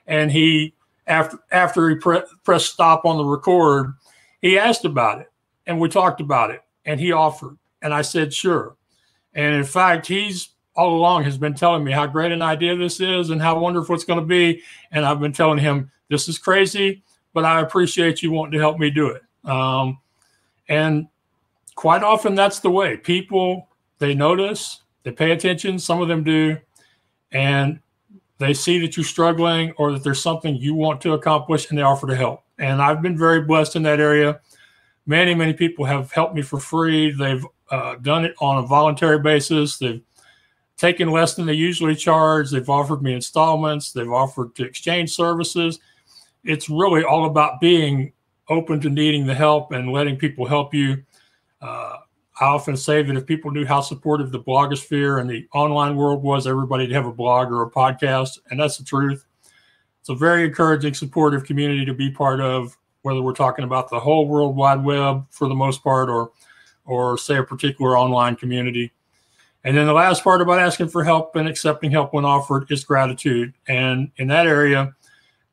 [0.06, 0.76] And he,
[1.08, 3.94] after after he pre- pressed stop on the record,
[4.42, 5.32] he asked about it,
[5.66, 8.76] and we talked about it, and he offered, and I said sure.
[9.34, 13.02] And in fact, he's all along has been telling me how great an idea this
[13.02, 14.62] is and how wonderful it's going to be.
[14.92, 18.80] And I've been telling him, this is crazy, but I appreciate you wanting to help
[18.80, 19.22] me do it.
[19.44, 20.00] Um,
[20.70, 21.08] and
[21.76, 23.68] quite often that's the way people,
[24.00, 25.80] they notice, they pay attention.
[25.80, 26.58] Some of them do.
[27.32, 27.80] And
[28.38, 31.84] they see that you're struggling or that there's something you want to accomplish and they
[31.84, 32.44] offer to help.
[32.58, 34.40] And I've been very blessed in that area.
[35.06, 37.12] Many, many people have helped me for free.
[37.12, 39.78] They've uh, done it on a voluntary basis.
[39.78, 40.02] They've
[40.78, 42.50] taken less than they usually charge.
[42.50, 43.92] They've offered me installments.
[43.92, 45.80] They've offered to exchange services.
[46.44, 48.14] It's really all about being
[48.48, 51.04] open to needing the help and letting people help you.
[51.62, 51.98] Uh,
[52.42, 56.24] I often say that if people knew how supportive the blogosphere and the online world
[56.24, 59.26] was, everybody'd have a blog or a podcast, and that's the truth.
[60.00, 64.00] It's a very encouraging, supportive community to be part of, whether we're talking about the
[64.00, 66.32] whole World Wide Web for the most part, or
[66.90, 68.92] or say a particular online community.
[69.64, 72.84] And then the last part about asking for help and accepting help when offered is
[72.84, 73.54] gratitude.
[73.68, 74.94] And in that area,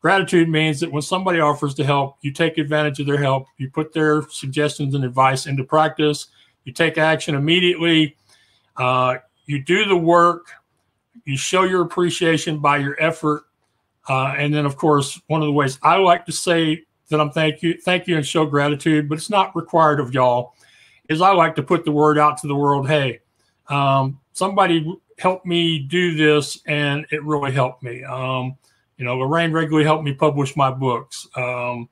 [0.00, 3.70] gratitude means that when somebody offers to help, you take advantage of their help, you
[3.70, 6.28] put their suggestions and advice into practice,
[6.64, 8.16] you take action immediately,
[8.76, 10.46] uh, you do the work,
[11.24, 13.42] you show your appreciation by your effort.
[14.08, 17.30] Uh, and then, of course, one of the ways I like to say that I'm
[17.30, 20.54] thank you, thank you, and show gratitude, but it's not required of y'all,
[21.08, 22.88] is I like to put the word out to the world.
[22.88, 23.20] Hey,
[23.68, 28.04] um, somebody helped me do this and it really helped me.
[28.04, 28.56] Um,
[28.96, 31.26] you know, Lorraine Reguly helped me publish my books.
[31.36, 31.88] Um,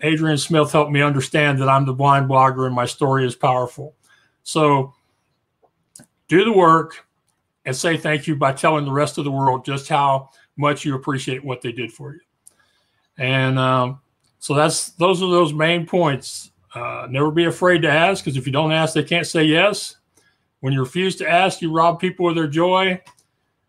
[0.00, 3.94] Adrian Smith helped me understand that I'm the blind blogger and my story is powerful.
[4.42, 4.94] So
[6.28, 7.06] do the work
[7.64, 10.94] and say thank you by telling the rest of the world just how much you
[10.94, 12.20] appreciate what they did for you.
[13.18, 14.00] And um,
[14.38, 16.50] so that's those are those main points.
[16.76, 19.96] Uh, never be afraid to ask because if you don't ask, they can't say yes.
[20.60, 23.00] When you refuse to ask, you rob people of their joy.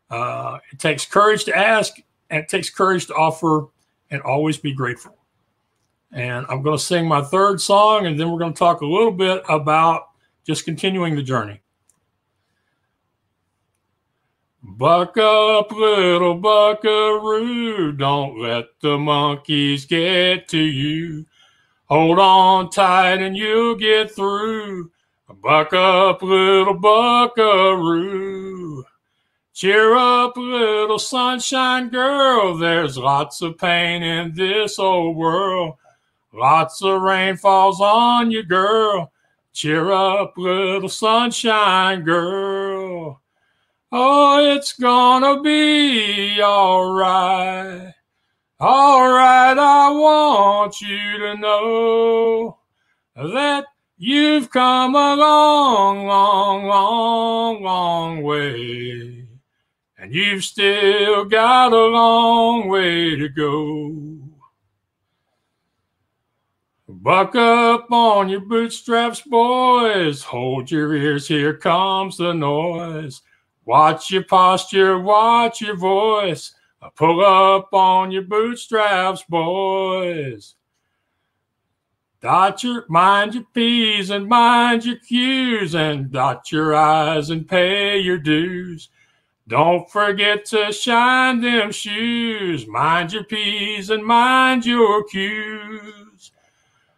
[0.10, 1.96] Uh, it takes courage to ask,
[2.30, 3.68] and it takes courage to offer,
[4.12, 5.16] and always be grateful.
[6.12, 8.86] And I'm going to sing my third song, and then we're going to talk a
[8.86, 10.10] little bit about
[10.46, 11.62] just continuing the journey.
[14.64, 17.94] Buck up, little buckaroo.
[17.94, 21.26] Don't let the monkeys get to you.
[21.88, 24.92] Hold on tight and you'll get through.
[25.42, 28.38] Buck up, little buckaroo.
[29.54, 32.58] Cheer up, little sunshine girl.
[32.58, 35.76] There's lots of pain in this old world.
[36.34, 39.12] Lots of rain falls on you, girl.
[39.54, 43.22] Cheer up, little sunshine girl.
[43.92, 46.42] Oh, it's gonna be
[48.62, 49.58] alright.
[49.58, 52.58] Alright, I want you to know
[53.16, 53.66] that
[54.00, 59.28] You've come a long, long, long, long way,
[59.98, 64.20] and you've still got a long way to go.
[66.88, 70.22] Buck up on your bootstraps, boys.
[70.22, 73.24] Hold your ears, here comes the noise.
[73.66, 76.54] Watch your posture, watch your voice.
[76.82, 80.56] Uh, pull up on your bootstraps, boys.
[82.22, 88.00] Dot your mind your P's and mind your Q's and dot your I's and pay
[88.00, 88.90] your dues.
[89.48, 92.68] Don't forget to shine them shoes.
[92.68, 96.32] Mind your P's and mind your Q's.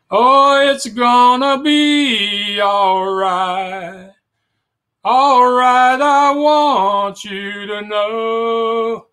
[0.10, 4.12] Oh, it's gonna be alright.
[5.06, 9.09] Alright, I want you to know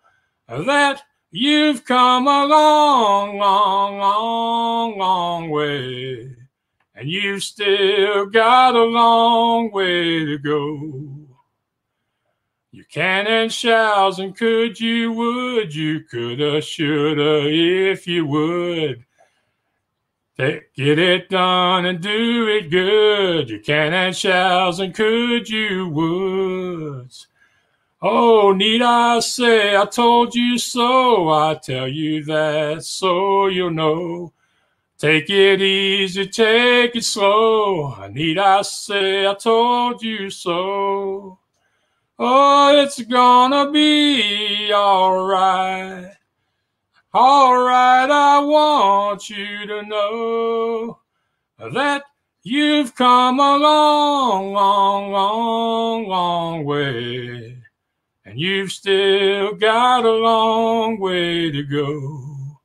[0.47, 6.35] that You've come a long, long, long, long way,
[6.95, 11.27] and you've still got a long way to go.
[12.71, 19.03] You can and shalls and could you would you coulda shoulda if you would.
[20.37, 23.49] Get it done and do it good.
[23.49, 27.27] You can and shalls and could you woulds.
[27.99, 31.29] Oh, need I say I told you so?
[31.29, 34.33] I tell you that so you'll know.
[34.99, 38.07] Take it easy, take it slow.
[38.09, 41.39] Need I say I told you so?
[42.19, 46.13] Oh, it's gonna be alright.
[47.15, 50.99] Alright, I want you to know
[51.57, 52.03] that
[52.43, 57.56] you've come a long, long, long, long way.
[58.37, 62.59] And you've still got a long way to go.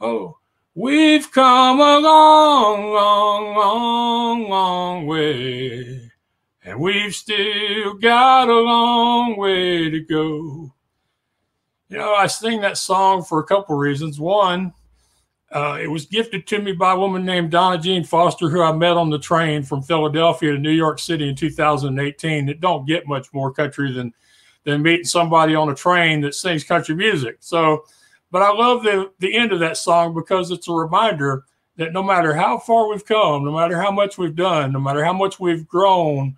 [0.00, 0.36] Oh,
[0.74, 6.10] we've come a long, long, long, long way.
[6.64, 10.74] And we've still got a long way to go.
[11.88, 14.18] You know, I sing that song for a couple reasons.
[14.18, 14.72] One,
[15.52, 18.72] uh, it was gifted to me by a woman named Donna Jean Foster, who I
[18.72, 22.48] met on the train from Philadelphia to New York City in 2018.
[22.48, 24.12] It don't get much more country than
[24.66, 27.36] than meeting somebody on a train that sings country music.
[27.40, 27.84] So,
[28.32, 31.44] but I love the the end of that song because it's a reminder
[31.76, 35.04] that no matter how far we've come, no matter how much we've done, no matter
[35.04, 36.36] how much we've grown,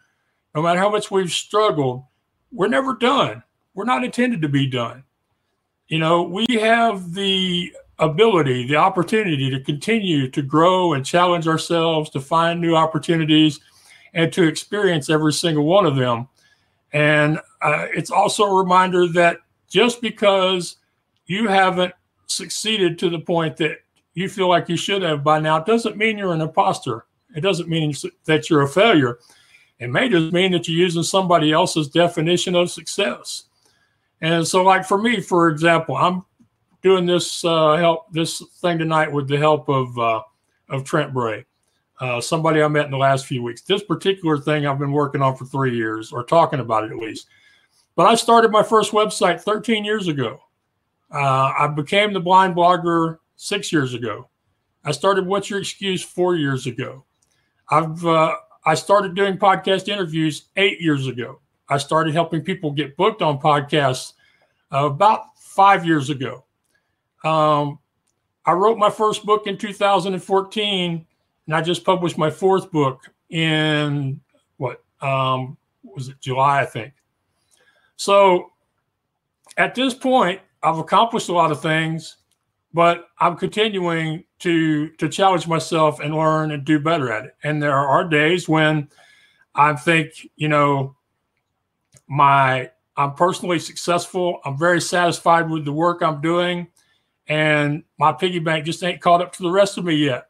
[0.55, 2.05] no matter how much we've struggled,
[2.53, 3.43] we're never done.
[3.75, 5.05] We're not intended to be done.
[5.87, 12.11] You know, we have the ability, the opportunity to continue to grow and challenge ourselves,
[12.11, 13.61] to find new opportunities,
[14.13, 16.29] and to experience every single one of them.
[16.93, 19.39] And uh, it's also a reminder that
[19.69, 20.77] just because
[21.27, 21.95] you haven't
[22.27, 23.79] succeeded to the point that
[24.15, 27.07] you feel like you should have by now doesn't mean you're an imposter.
[27.37, 27.95] It doesn't mean
[28.25, 29.19] that you're a failure.
[29.79, 33.45] It may just mean that you're using somebody else's definition of success.
[34.21, 36.25] And so, like for me, for example, I'm
[36.83, 40.23] doing this uh, help this thing tonight with the help of uh,
[40.69, 41.45] of Trent Bray,
[42.01, 43.63] uh, somebody I met in the last few weeks.
[43.63, 46.99] This particular thing I've been working on for three years, or talking about it at
[46.99, 47.29] least.
[47.99, 50.39] But I started my first website 13 years ago.
[51.13, 54.31] Uh, I became the blind blogger six years ago.
[54.85, 57.05] I started What's Your Excuse four years ago.
[57.69, 61.41] I've uh, I started doing podcast interviews eight years ago.
[61.69, 64.13] I started helping people get booked on podcasts
[64.73, 66.45] uh, about five years ago.
[67.25, 67.81] Um,
[68.47, 71.05] I wrote my first book in 2014,
[71.49, 74.21] and I just published my fourth book in
[74.57, 76.93] what um, was it July, I think.
[77.99, 78.53] So
[79.57, 82.17] at this point, I've accomplished a lot of things,
[82.73, 87.37] but I'm continuing to to challenge myself and learn and do better at it.
[87.43, 88.89] And there are days when
[89.55, 90.97] I think, you know,
[92.07, 94.41] my I'm personally successful.
[94.45, 96.69] I'm very satisfied with the work I'm doing,
[97.27, 100.29] and my piggy bank just ain't caught up to the rest of me yet.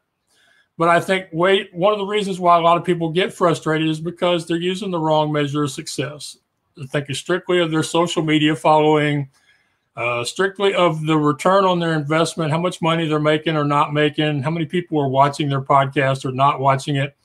[0.75, 3.87] But I think wait, one of the reasons why a lot of people get frustrated
[3.87, 6.35] is because they're using the wrong measure of success.
[6.87, 9.29] Thinking strictly of their social media following,
[9.95, 13.93] uh, strictly of the return on their investment, how much money they're making or not
[13.93, 17.15] making, how many people are watching their podcast or not watching it.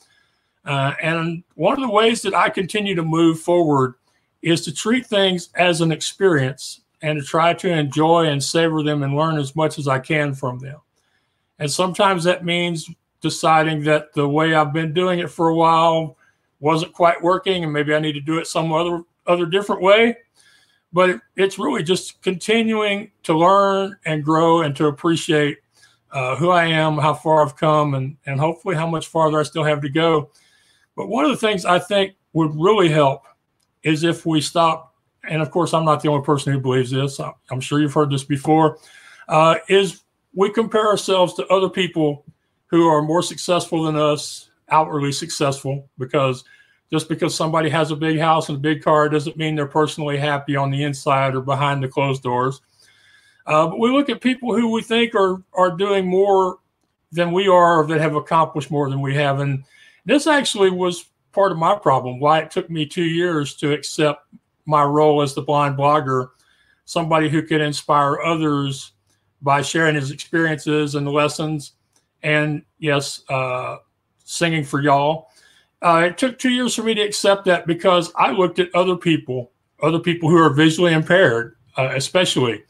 [0.65, 3.95] Uh, and one of the ways that I continue to move forward
[4.43, 9.03] is to treat things as an experience and to try to enjoy and savor them
[9.03, 10.81] and learn as much as I can from them.
[11.59, 12.91] And sometimes that means
[13.21, 16.17] deciding that the way I've been doing it for a while
[16.61, 20.17] wasn't quite working and maybe I need to do it some other other different way.
[20.93, 25.59] But it, it's really just continuing to learn and grow and to appreciate
[26.13, 29.43] uh, who I am, how far I've come, and, and hopefully how much farther I
[29.43, 30.31] still have to go.
[30.97, 33.23] But one of the things I think would really help
[33.83, 34.95] is if we stop,
[35.29, 37.19] and of course, I'm not the only person who believes this.
[37.51, 38.79] I'm sure you've heard this before.
[39.29, 40.03] Uh, is
[40.35, 42.25] we compare ourselves to other people
[42.67, 46.45] who are more successful than us, outwardly successful, because
[46.95, 50.17] just because somebody has a big house and a big car doesn't mean they're personally
[50.17, 52.61] happy on the inside or behind the closed doors.
[53.47, 56.59] Uh, but we look at people who we think are are doing more
[57.11, 59.65] than we are, or that have accomplished more than we have, and
[60.05, 62.21] this actually was part of my problem.
[62.21, 64.25] Why it took me two years to accept
[64.65, 66.29] my role as the blind blogger,
[66.85, 68.93] somebody who could inspire others
[69.43, 71.73] by sharing his experiences and lessons,
[72.23, 73.79] and yes, uh,
[74.23, 75.33] singing for y'all.
[75.85, 78.97] Uh, it took two years for me to accept that because I looked at other
[78.97, 82.63] people, other people who are visually impaired, uh, especially,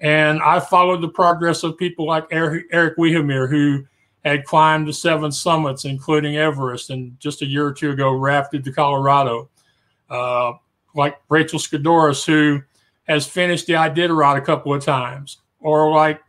[0.00, 3.84] and I followed the progress of people like Eric, Erik Weihenmayer, who
[4.24, 8.64] had climbed the seven summits, including Everest, and just a year or two ago rafted
[8.64, 9.48] the Colorado.
[10.08, 10.54] Uh,
[10.92, 12.62] like Rachael Scdoris, who
[13.04, 16.20] has finished the Iditarod a couple of times, or like,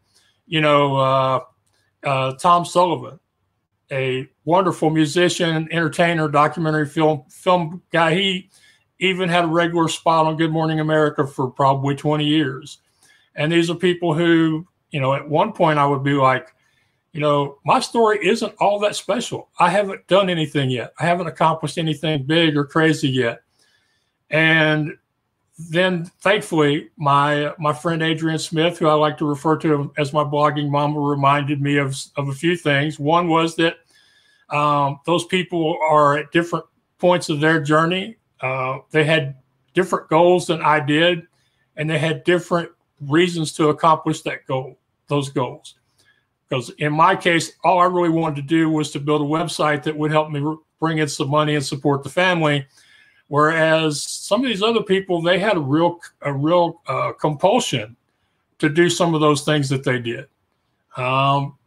[0.46, 1.40] you know, uh,
[2.04, 3.20] uh, Tom Sullivan,
[3.92, 8.14] a wonderful musician, entertainer, documentary film film guy.
[8.16, 8.50] He
[9.00, 12.80] even had a regular spot on Good Morning America for probably 20 years.
[13.36, 16.54] And these are people who, you know, at one point I would be like,
[17.12, 19.50] you know, my story isn't all that special.
[19.60, 20.94] I haven't done anything yet.
[21.00, 23.42] I haven't accomplished anything big or crazy yet.
[24.30, 24.98] And
[25.70, 30.24] then thankfully my my friend Adrian Smith, who I like to refer to as my
[30.24, 32.98] blogging mama, reminded me of, of a few things.
[32.98, 33.78] One was that
[34.52, 36.66] um, those people are at different
[37.00, 38.18] points of their journey.
[38.42, 39.36] Uh, they had
[39.74, 41.28] different goals than I did,
[41.78, 44.78] and they had different reasons to accomplish that goal,
[45.08, 45.76] those goals.
[46.48, 49.84] Because in my case, all I really wanted to do was to build a website
[49.84, 50.44] that would help me
[50.80, 52.68] bring in some money and support the family.
[53.30, 57.96] Whereas some of these other people, they had a real, a real uh, compulsion
[58.60, 60.28] to do some of those things that they did.
[60.98, 61.58] Um,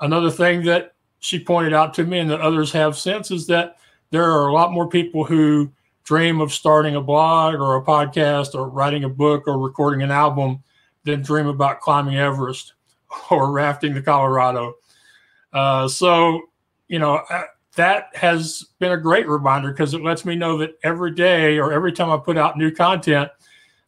[0.00, 3.76] another thing that she pointed out to me, and that others have since, is that
[4.10, 5.70] there are a lot more people who
[6.02, 10.10] dream of starting a blog or a podcast or writing a book or recording an
[10.10, 10.60] album
[11.04, 12.74] than dream about climbing Everest
[13.30, 14.74] or rafting the Colorado.
[15.52, 16.42] Uh, so,
[16.88, 17.22] you know,
[17.76, 21.72] that has been a great reminder because it lets me know that every day or
[21.72, 23.30] every time I put out new content,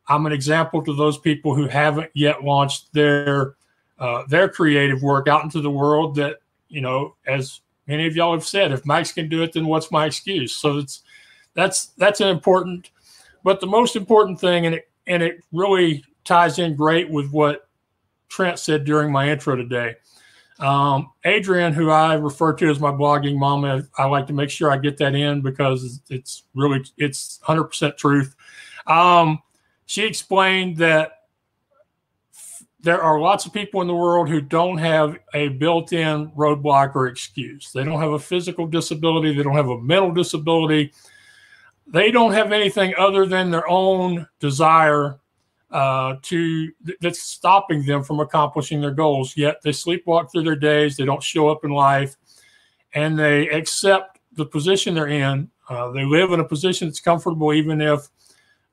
[0.07, 3.57] I'm an example to those people who haven't yet launched their
[3.99, 6.15] uh, their creative work out into the world.
[6.15, 6.39] That
[6.75, 9.91] you know, as many of y'all have said, if Max can do it, then what's
[9.91, 10.55] my excuse?
[10.55, 11.03] So it's
[11.55, 12.91] that's that's an important,
[13.45, 17.69] but the most important thing, and it and it really ties in great with what
[18.29, 19.95] Trent said during my intro today.
[20.61, 24.71] Um, Adrian, who I refer to as my blogging mama, I like to make sure
[24.71, 28.35] I get that in because it's really it's 100% truth.
[28.87, 29.41] Um,
[29.87, 31.24] she explained that
[32.85, 37.07] there are lots of people in the world who don't have a built-in roadblock or
[37.07, 37.73] excuse.
[37.73, 39.35] They don't have a physical disability.
[39.35, 40.93] They don't have a mental disability.
[41.87, 45.19] They don't have anything other than their own desire
[45.71, 46.71] uh, to
[47.01, 49.35] that's stopping them from accomplishing their goals.
[49.37, 50.97] Yet they sleepwalk through their days.
[50.97, 52.17] They don't show up in life,
[52.95, 55.51] and they accept the position they're in.
[55.69, 58.09] Uh, they live in a position that's comfortable, even if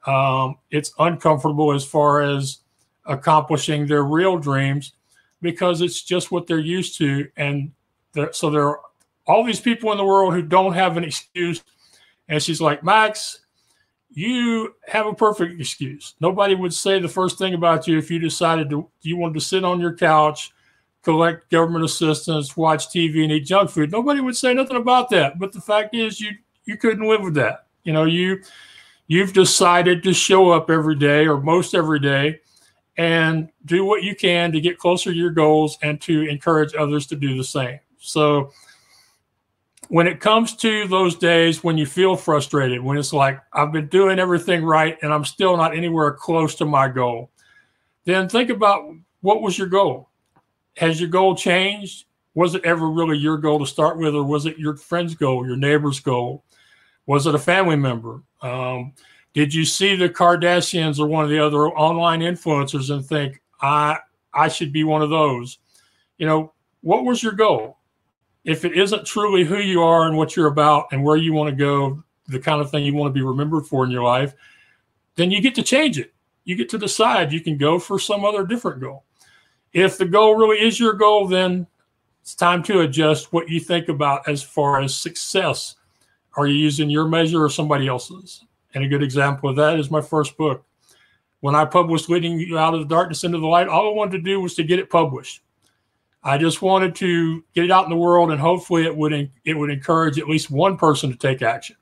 [0.06, 2.61] um, it's uncomfortable as far as
[3.06, 4.94] accomplishing their real dreams,
[5.42, 7.28] because it's just what they're used to.
[7.38, 7.72] And
[8.32, 8.80] so there are
[9.28, 11.64] all these people in the world who don't have an excuse.
[12.28, 13.40] And she's like, Max,
[14.14, 16.16] you have a perfect excuse.
[16.20, 19.42] Nobody would say the first thing about you if you decided to you wanted to
[19.42, 20.52] sit on your couch,
[21.02, 23.92] collect government assistance, watch TV, and eat junk food.
[23.92, 25.40] Nobody would say nothing about that.
[25.40, 26.32] But the fact is, you
[26.66, 27.68] you couldn't live with that.
[27.84, 28.42] You know, you
[29.08, 32.40] you've decided to show up every day or most every day
[32.98, 37.08] and do what you can to get closer to your goals and to encourage others
[37.08, 37.80] to do the same.
[37.98, 38.52] So
[39.88, 43.88] when it comes to those days when you feel frustrated, when it's like, I've been
[43.88, 47.30] doing everything right and I'm still not anywhere close to my goal,
[48.06, 48.84] then think about
[49.22, 50.10] what was your goal?
[50.78, 52.06] Has your goal changed?
[52.34, 55.46] Was it ever really your goal to start with, or was it your friend's goal,
[55.46, 56.46] your neighbor's goal?
[57.06, 58.24] Was it a family member?
[58.42, 58.94] Um,
[59.34, 63.98] did you see the Kardashians or one of the other online influencers and think, I
[64.34, 65.60] I should be one of those?
[66.18, 67.78] You know, what was your goal?
[68.44, 71.50] if it isn't truly who you are and what you're about and where you want
[71.50, 74.34] to go, the kind of thing you want to be remembered for in your life,
[75.16, 76.14] then you get to change it.
[76.44, 79.04] You get to decide you can go for some other different goal.
[79.74, 81.68] If the goal really is your goal, then
[82.22, 85.76] it's time to adjust what you think about as far as success.
[86.36, 88.44] Are you using your measure or somebody else's?
[88.74, 90.66] And a good example of that is my first book.
[91.42, 94.12] When I published Leading You Out of the Darkness into the Light, all I wanted
[94.12, 95.42] to do was to get it published.
[96.24, 99.54] I just wanted to get it out in the world, and hopefully, it would it
[99.56, 101.76] would encourage at least one person to take action.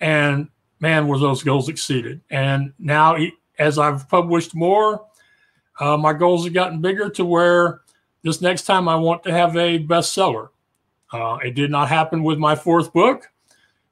[0.00, 0.48] And
[0.78, 2.20] man, were those goals exceeded!
[2.28, 3.16] And now,
[3.58, 5.06] as I've published more,
[5.80, 7.80] uh, my goals have gotten bigger to where
[8.22, 10.48] this next time I want to have a bestseller.
[11.12, 13.30] Uh, it did not happen with my fourth book,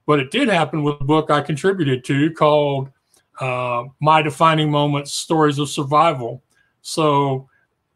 [0.06, 2.90] but it did happen with a book I contributed to called
[3.40, 6.42] uh, "My Defining Moments: Stories of Survival."
[6.82, 7.48] So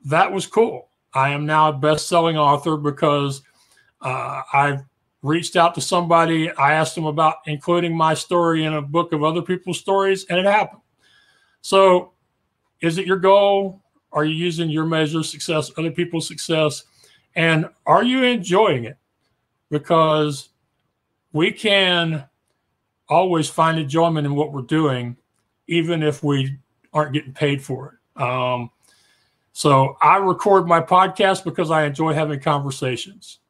[0.04, 3.42] that was cool I am now a best-selling author because
[4.00, 4.84] uh, I've
[5.22, 6.50] reached out to somebody.
[6.52, 10.38] I asked them about including my story in a book of other people's stories, and
[10.38, 10.82] it happened.
[11.61, 12.12] So,
[12.80, 13.82] is it your goal?
[14.12, 16.84] Are you using your measure of success, other people's success?
[17.34, 18.96] And are you enjoying it?
[19.70, 20.50] Because
[21.33, 22.24] we can
[23.09, 25.16] always find enjoyment in what we're doing,
[25.66, 26.59] even if we
[26.93, 28.22] aren't getting paid for it.
[28.22, 28.70] Um,
[29.53, 33.41] so I record my podcast because I enjoy having conversations.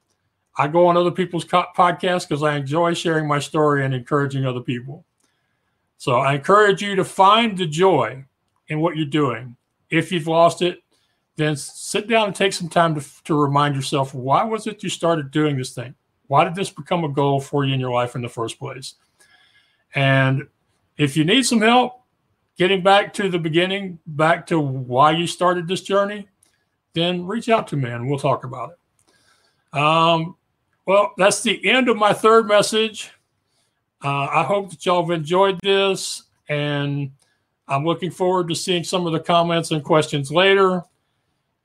[0.57, 4.61] I go on other people's podcasts because I enjoy sharing my story and encouraging other
[4.61, 5.05] people.
[5.99, 8.25] So I encourage you to find the joy
[8.69, 9.57] in what you're doing.
[9.91, 10.81] If you've lost it,
[11.37, 14.89] then sit down and take some time to, to remind yourself why was it you
[14.89, 15.95] started doing this thing?
[16.29, 18.95] Why did this become a goal for you in your life in the first place?
[19.95, 20.47] And
[20.97, 22.03] if you need some help
[22.57, 26.29] getting back to the beginning, back to why you started this journey,
[26.93, 29.79] then reach out to me and we'll talk about it.
[29.79, 30.37] Um,
[30.87, 33.11] well, that's the end of my third message.
[34.03, 37.11] Uh, I hope that y'all have enjoyed this, and
[37.67, 40.83] I'm looking forward to seeing some of the comments and questions later.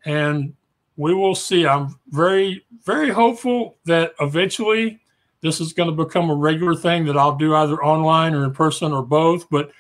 [0.04, 0.56] And
[0.98, 1.66] we will see.
[1.66, 5.00] I'm very, very hopeful that eventually
[5.42, 8.54] this is going to become a regular thing that I'll do either online or in
[8.54, 9.50] person or both.
[9.50, 9.72] But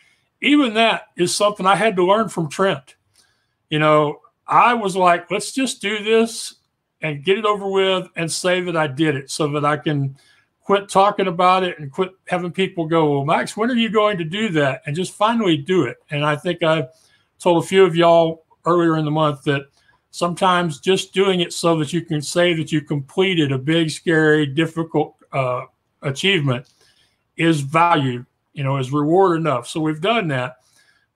[0.41, 2.95] even that is something I had to learn from Trent.
[3.69, 6.55] You know, I was like, let's just do this
[7.01, 10.17] and get it over with and say that I did it so that I can
[10.63, 14.17] quit talking about it and quit having people go, well, Max, when are you going
[14.17, 14.81] to do that?
[14.85, 15.97] And just finally do it.
[16.09, 16.87] And I think I
[17.39, 19.63] told a few of y'all earlier in the month that
[20.13, 24.45] sometimes just doing it so that you can say that you completed a big, scary,
[24.45, 25.63] difficult uh,
[26.03, 26.71] achievement
[27.35, 29.67] is value, you know, is reward enough.
[29.67, 30.57] So we've done that.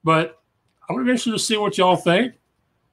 [0.02, 0.42] But
[0.88, 2.34] I'm going to interested to see what y'all think,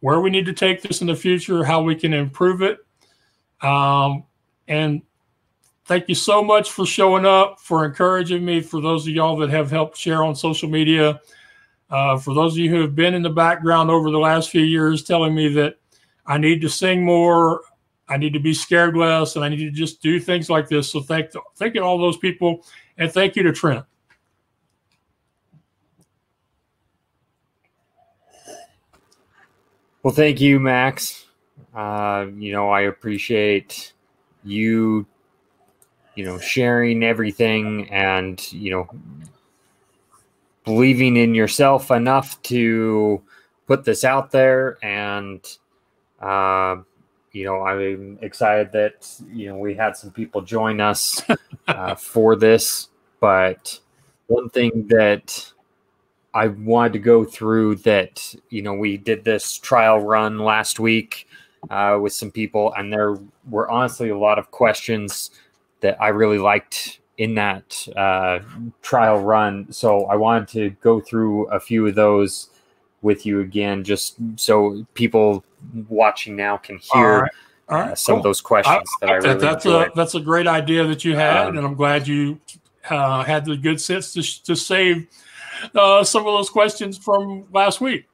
[0.01, 2.77] where we need to take this in the future, how we can improve it.
[3.63, 4.25] Um,
[4.67, 5.01] and
[5.85, 9.49] thank you so much for showing up, for encouraging me, for those of y'all that
[9.49, 11.19] have helped share on social media.
[11.89, 14.61] Uh, for those of you who have been in the background over the last few
[14.61, 15.77] years telling me that
[16.27, 17.61] I need to sing more,
[18.07, 20.91] I need to be scared less, and I need to just do things like this.
[20.91, 22.65] So thank thank you to all those people,
[22.97, 23.85] and thank you to Trent.
[30.03, 31.25] Well, thank you, Max.
[31.73, 33.93] Uh, you know, I appreciate
[34.43, 35.07] you
[36.15, 38.89] you know, sharing everything and, you know,
[40.63, 43.21] believing in yourself enough to
[43.67, 44.77] put this out there.
[44.81, 45.45] And,
[46.21, 46.77] uh,
[47.31, 51.21] you know, I'm excited that, you know, we had some people join us
[51.67, 52.89] uh, for this.
[53.19, 53.79] But
[54.27, 55.51] one thing that
[56.33, 61.27] I wanted to go through that, you know, we did this trial run last week
[61.69, 63.17] uh, with some people, and there
[63.49, 65.31] were honestly a lot of questions
[65.81, 68.39] that I really liked in that uh,
[68.81, 69.71] trial run.
[69.71, 72.49] So I wanted to go through a few of those
[73.01, 75.43] with you again, just so people
[75.89, 77.31] watching now can hear All right.
[77.67, 78.17] All right, uh, some cool.
[78.19, 79.87] of those questions I, that I really that's enjoyed.
[79.87, 82.39] a that's a great idea that you had, um, and I'm glad you
[82.91, 85.07] uh, had the good sense to to save
[85.73, 88.07] uh, some of those questions from last week.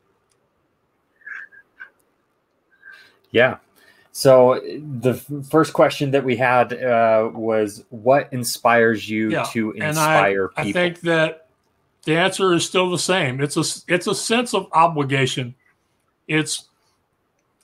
[3.31, 3.57] Yeah,
[4.13, 4.61] so
[4.99, 5.13] the
[5.49, 10.81] first question that we had uh, was, "What inspires you yeah, to inspire I, people?"
[10.81, 11.47] I think that
[12.03, 13.39] the answer is still the same.
[13.41, 15.55] It's a it's a sense of obligation.
[16.27, 16.69] It's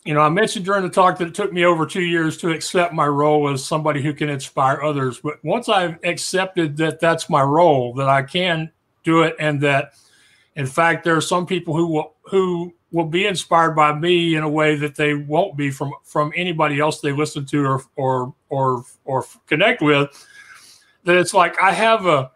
[0.08, 2.52] you know I mentioned during the talk that it took me over two years to
[2.52, 5.20] accept my role as somebody who can inspire others.
[5.20, 8.72] But once I've accepted that that's my role, that I can
[9.04, 9.96] do it, and that
[10.56, 14.44] in fact there are some people who will who will be inspired by me in
[14.44, 18.34] a way that they won't be from from anybody else they listen to or or
[18.50, 20.10] or or connect with
[21.04, 22.32] that it's like i have a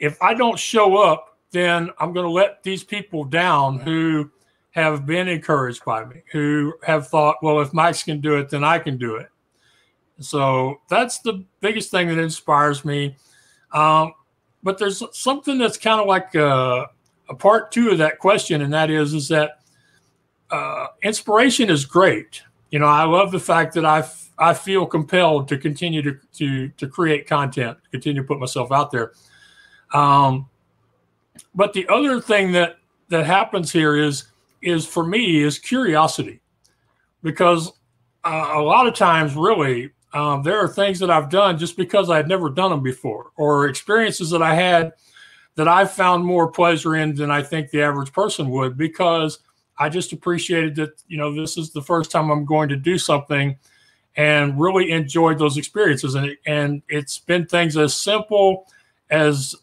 [0.00, 4.28] if i don't show up then i'm going to let these people down who
[4.72, 8.64] have been encouraged by me who have thought well if max can do it then
[8.64, 9.28] i can do it
[10.18, 13.16] so that's the biggest thing that inspires me
[13.72, 14.12] um,
[14.62, 16.86] but there's something that's kind of like uh,
[17.28, 19.60] a part two of that question, and that is is that
[20.50, 22.42] uh, inspiration is great.
[22.70, 26.18] You know, I love the fact that I, f- I feel compelled to continue to,
[26.34, 29.12] to to create content, continue to put myself out there.
[29.92, 30.48] Um,
[31.54, 32.76] but the other thing that
[33.08, 34.24] that happens here is
[34.62, 36.40] is for me is curiosity,
[37.22, 37.72] because
[38.24, 42.10] uh, a lot of times, really, um, there are things that I've done just because
[42.10, 44.92] I had never done them before, or experiences that I had
[45.54, 49.40] that I've found more pleasure in than I think the average person would because
[49.78, 52.98] I just appreciated that, you know, this is the first time I'm going to do
[52.98, 53.56] something
[54.16, 56.14] and really enjoyed those experiences.
[56.14, 58.66] And, and it's been things as simple
[59.10, 59.54] as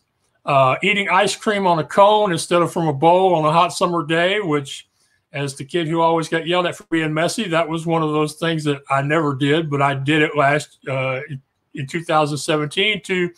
[0.46, 3.70] uh, eating ice cream on a cone instead of from a bowl on a hot
[3.70, 4.89] summer day, which,
[5.32, 8.12] as the kid who always got yelled at for being messy, that was one of
[8.12, 11.22] those things that I never did, but I did it last uh,
[11.74, 13.30] in 2017 to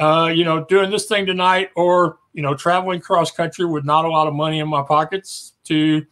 [0.00, 4.04] uh, you know, doing this thing tonight or, you know, traveling cross country with not
[4.04, 6.04] a lot of money in my pockets to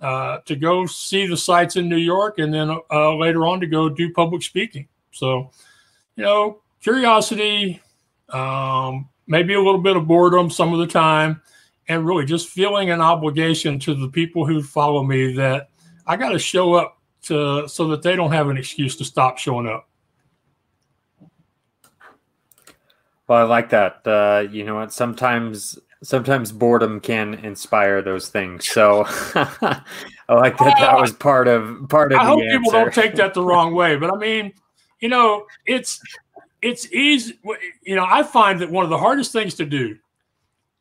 [0.00, 3.66] uh, to go see the sites in New York and then uh, later on to
[3.66, 4.86] go do public speaking.
[5.10, 5.50] So,
[6.14, 7.80] you know, curiosity,
[8.28, 11.40] um, maybe a little bit of boredom some of the time,
[11.88, 15.70] and really just feeling an obligation to the people who follow me that
[16.06, 19.38] I got to show up to so that they don't have an excuse to stop
[19.38, 19.88] showing up.
[23.28, 24.06] Well, I like that.
[24.06, 24.92] Uh, you know what?
[24.92, 28.68] Sometimes sometimes boredom can inspire those things.
[28.68, 29.82] So I
[30.28, 30.76] like that.
[30.78, 32.18] That was part of part of.
[32.18, 32.58] I hope answer.
[32.58, 34.52] people don't take that the wrong way, but I mean,
[35.00, 36.00] you know, it's
[36.62, 37.38] it's easy.
[37.82, 39.98] You know, I find that one of the hardest things to do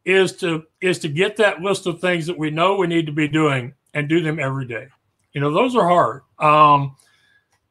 [0.05, 3.11] is to is to get that list of things that we know we need to
[3.11, 4.87] be doing and do them every day.
[5.33, 6.21] You know, those are hard.
[6.39, 6.95] Um,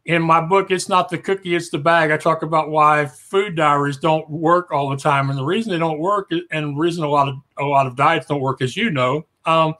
[0.04, 2.10] in my book, it's not the cookie, it's the bag.
[2.10, 5.78] I talk about why food diaries don't work all the time, and the reason they
[5.78, 8.76] don't work, and the reason a lot of a lot of diets don't work, as
[8.76, 9.74] you know, um,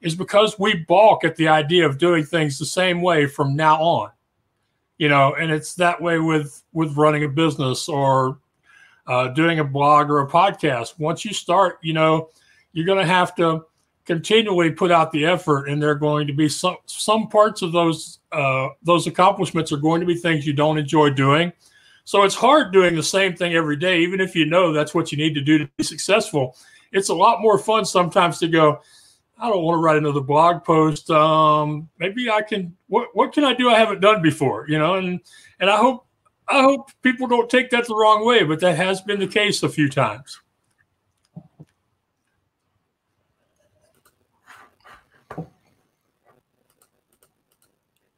[0.00, 3.76] is because we balk at the idea of doing things the same way from now
[3.82, 4.10] on.
[4.96, 8.38] You know, and it's that way with with running a business or
[9.06, 10.98] uh, doing a blog or a podcast.
[10.98, 12.30] Once you start, you know,
[12.72, 13.64] you're going to have to
[14.04, 17.72] continually put out the effort, and there are going to be some some parts of
[17.72, 21.52] those uh, those accomplishments are going to be things you don't enjoy doing.
[22.04, 25.10] So it's hard doing the same thing every day, even if you know that's what
[25.10, 26.56] you need to do to be successful.
[26.92, 28.80] It's a lot more fun sometimes to go.
[29.38, 31.10] I don't want to write another blog post.
[31.10, 32.76] Um, maybe I can.
[32.88, 34.66] What what can I do I haven't done before?
[34.68, 35.20] You know, and
[35.60, 36.05] and I hope
[36.48, 39.62] I hope people don't take that the wrong way, but that has been the case
[39.62, 40.40] a few times.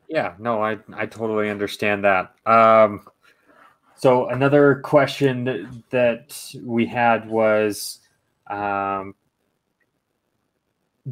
[0.09, 2.35] Yeah, no, I I totally understand that.
[2.47, 3.07] Um,
[3.97, 8.01] so another question that we had was,
[8.47, 9.14] um,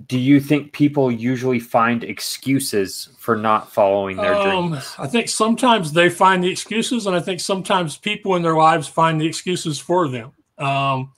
[0.05, 4.94] do you think people usually find excuses for not following their um, dreams?
[4.99, 8.88] I think sometimes they find the excuses, and I think sometimes people in their lives
[8.88, 10.32] find the excuses for them.
[10.59, 11.12] Um,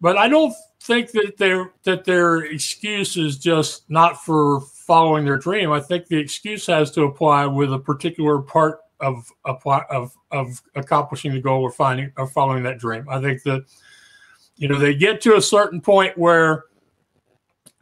[0.00, 5.38] but I don't think that their that their excuse is just not for following their
[5.38, 5.70] dream.
[5.70, 10.62] I think the excuse has to apply with a particular part of apply of of
[10.74, 13.06] accomplishing the goal or finding or following that dream.
[13.10, 13.64] I think that
[14.56, 16.64] you know they get to a certain point where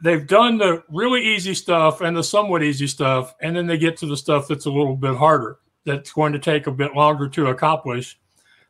[0.01, 3.97] they've done the really easy stuff and the somewhat easy stuff, and then they get
[3.97, 7.27] to the stuff that's a little bit harder, that's going to take a bit longer
[7.29, 8.19] to accomplish.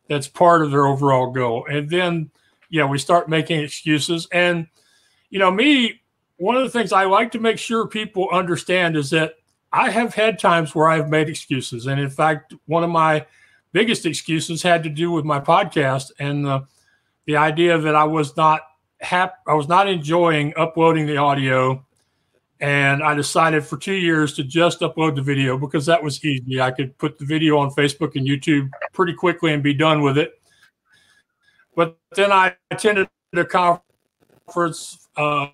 [0.08, 2.30] That's part of their overall goal, and then
[2.72, 4.26] yeah, we start making excuses.
[4.32, 4.66] And,
[5.28, 6.00] you know, me,
[6.38, 9.34] one of the things I like to make sure people understand is that
[9.70, 11.86] I have had times where I've made excuses.
[11.86, 13.26] And in fact, one of my
[13.72, 16.66] biggest excuses had to do with my podcast and the,
[17.26, 18.62] the idea that I was not
[19.02, 21.84] happy, I was not enjoying uploading the audio.
[22.60, 26.60] And I decided for two years to just upload the video because that was easy.
[26.60, 30.16] I could put the video on Facebook and YouTube pretty quickly and be done with
[30.16, 30.40] it.
[31.74, 35.48] But then I attended a conference uh,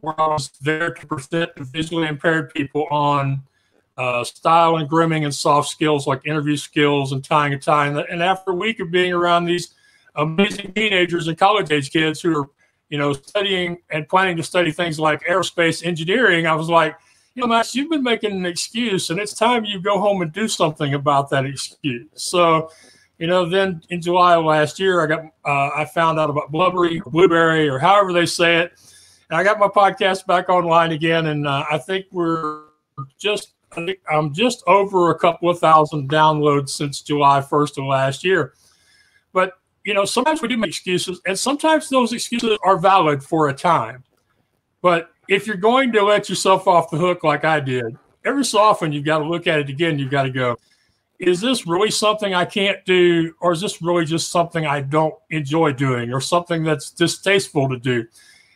[0.00, 3.42] where I was there to present to visually impaired people on
[3.98, 7.88] uh, style and grooming and soft skills like interview skills and tying a tie.
[7.88, 9.74] And, and after a week of being around these
[10.16, 12.50] amazing teenagers and college age kids who are,
[12.88, 16.96] you know, studying and planning to study things like aerospace engineering, I was like,
[17.34, 20.32] you know, Max, you've been making an excuse, and it's time you go home and
[20.32, 22.06] do something about that excuse.
[22.14, 22.70] So
[23.18, 26.52] you know, then in July of last year, I got uh, I found out about
[26.52, 28.72] Blubbery, blueberry or however they say it,
[29.30, 32.64] and I got my podcast back online again, and uh, I think we're
[33.18, 37.84] just I think I'm just over a couple of thousand downloads since July 1st of
[37.84, 38.54] last year.
[39.86, 43.54] You know, sometimes we do make excuses, and sometimes those excuses are valid for a
[43.54, 44.02] time.
[44.82, 48.58] But if you're going to let yourself off the hook like I did, every so
[48.58, 49.96] often you've got to look at it again.
[49.96, 50.56] You've got to go,
[51.20, 55.14] is this really something I can't do, or is this really just something I don't
[55.30, 58.06] enjoy doing, or something that's distasteful to do?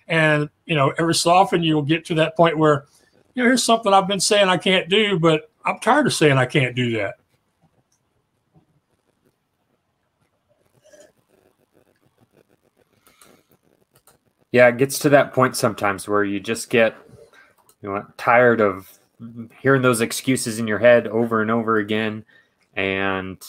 [0.09, 2.87] And you know, every so often you'll get to that point where,
[3.35, 6.39] you know, here's something I've been saying I can't do, but I'm tired of saying
[6.39, 7.20] I can't do that.
[14.53, 16.97] Yeah, it gets to that point sometimes where you just get
[17.83, 18.91] you know tired of
[19.61, 22.25] hearing those excuses in your head over and over again
[22.75, 23.43] and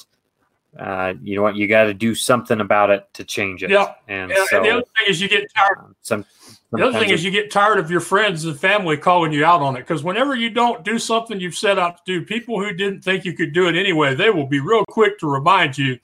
[0.80, 1.56] uh, you know what?
[1.56, 3.70] You got to do something about it to change it.
[3.70, 3.94] Yeah.
[4.08, 5.80] And, so, and the other thing is you get tired.
[5.80, 6.26] Um, some,
[6.72, 9.62] the other thing is you get tired of your friends and family calling you out
[9.62, 12.74] on it because whenever you don't do something you've set out to do, people who
[12.74, 16.00] didn't think you could do it anyway, they will be real quick to remind you,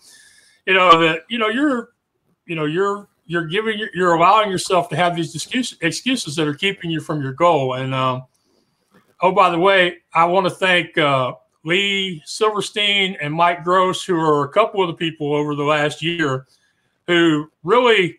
[0.65, 1.91] you know, that you know you're,
[2.45, 6.55] you know, you're you're giving you're allowing yourself to have these excuses excuses that are
[6.55, 7.73] keeping you from your goal.
[7.73, 8.23] And um,
[9.21, 10.97] oh, by the way, I want to thank.
[10.97, 15.63] Uh, Lee Silverstein and Mike Gross, who are a couple of the people over the
[15.63, 16.45] last year
[17.07, 18.17] who really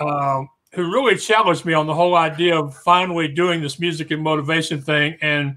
[0.00, 4.22] um, who really challenged me on the whole idea of finally doing this music and
[4.22, 5.16] motivation thing.
[5.20, 5.56] And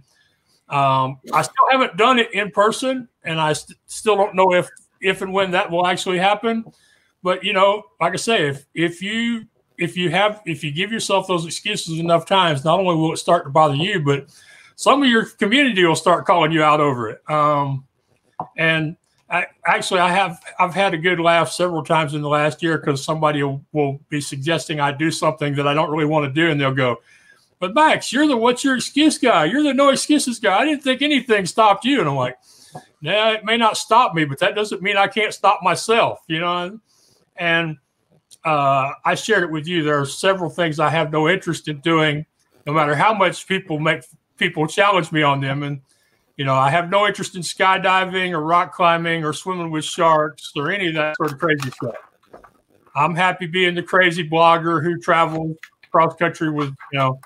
[0.69, 4.69] um, I still haven't done it in person, and I st- still don't know if
[5.01, 6.63] if and when that will actually happen.
[7.23, 9.45] But you know, like I say, if if you
[9.77, 13.17] if you have if you give yourself those excuses enough times, not only will it
[13.17, 14.27] start to bother you, but
[14.75, 17.21] some of your community will start calling you out over it.
[17.29, 17.85] Um,
[18.57, 18.97] and
[19.29, 22.77] I, actually, I have I've had a good laugh several times in the last year
[22.77, 26.31] because somebody will, will, be suggesting I do something that I don't really want to
[26.31, 26.97] do, and they'll go,
[27.59, 29.45] "But Max, you're the what's your excuse guy?
[29.45, 30.59] You're the no excuses guy.
[30.59, 32.37] I didn't think anything stopped you." And I'm like,
[33.01, 36.39] "Yeah, it may not stop me, but that doesn't mean I can't stop myself." You
[36.39, 36.79] know,
[37.37, 37.77] and
[38.43, 39.83] uh, I shared it with you.
[39.83, 42.25] There are several things I have no interest in doing,
[42.65, 44.03] no matter how much people make
[44.37, 45.81] people challenge me on them, and
[46.37, 50.51] you know, I have no interest in skydiving or rock climbing or swimming with sharks
[50.55, 51.95] or any of that sort of crazy stuff.
[52.95, 55.55] I'm happy being the crazy blogger who travels
[55.91, 57.19] cross country with, you know,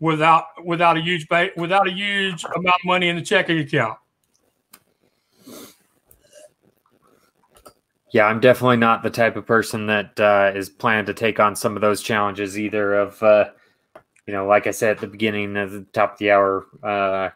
[0.00, 3.98] without without a huge ba- without a huge amount of money in the checking account.
[8.12, 11.56] Yeah, I'm definitely not the type of person that uh, is planning to take on
[11.56, 12.94] some of those challenges either.
[12.94, 13.46] Of uh,
[14.26, 17.30] you know, like I said at the beginning of the top of the hour, uh,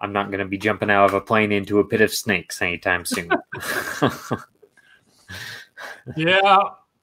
[0.00, 2.62] I'm not going to be jumping out of a plane into a pit of snakes
[2.62, 3.28] anytime soon.
[6.16, 6.58] yeah,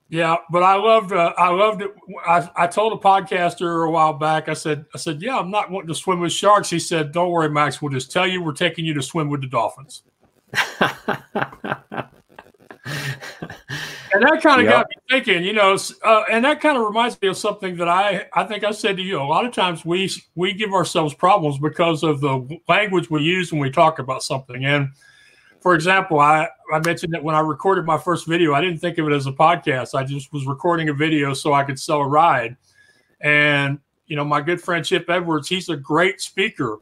[0.09, 1.91] yeah, but I loved uh, I loved it.
[2.25, 4.49] I, I told a podcaster a while back.
[4.49, 6.71] I said I said yeah, I'm not wanting to swim with sharks.
[6.71, 7.79] He said, "Don't worry, Max.
[7.79, 10.01] We'll just tell you we're taking you to swim with the dolphins."
[14.13, 14.73] and that kind of yep.
[14.73, 17.87] got me thinking, you know, uh, and that kind of reminds me of something that
[17.87, 19.19] I I think I said to you.
[19.19, 23.51] A lot of times we we give ourselves problems because of the language we use
[23.51, 24.65] when we talk about something.
[24.65, 24.89] And
[25.61, 28.97] for example, I I mentioned that when I recorded my first video, I didn't think
[28.97, 29.95] of it as a podcast.
[29.95, 32.55] I just was recording a video so I could sell a ride.
[33.21, 36.79] And you know, my good friend Chip Edwards, he's a great speaker.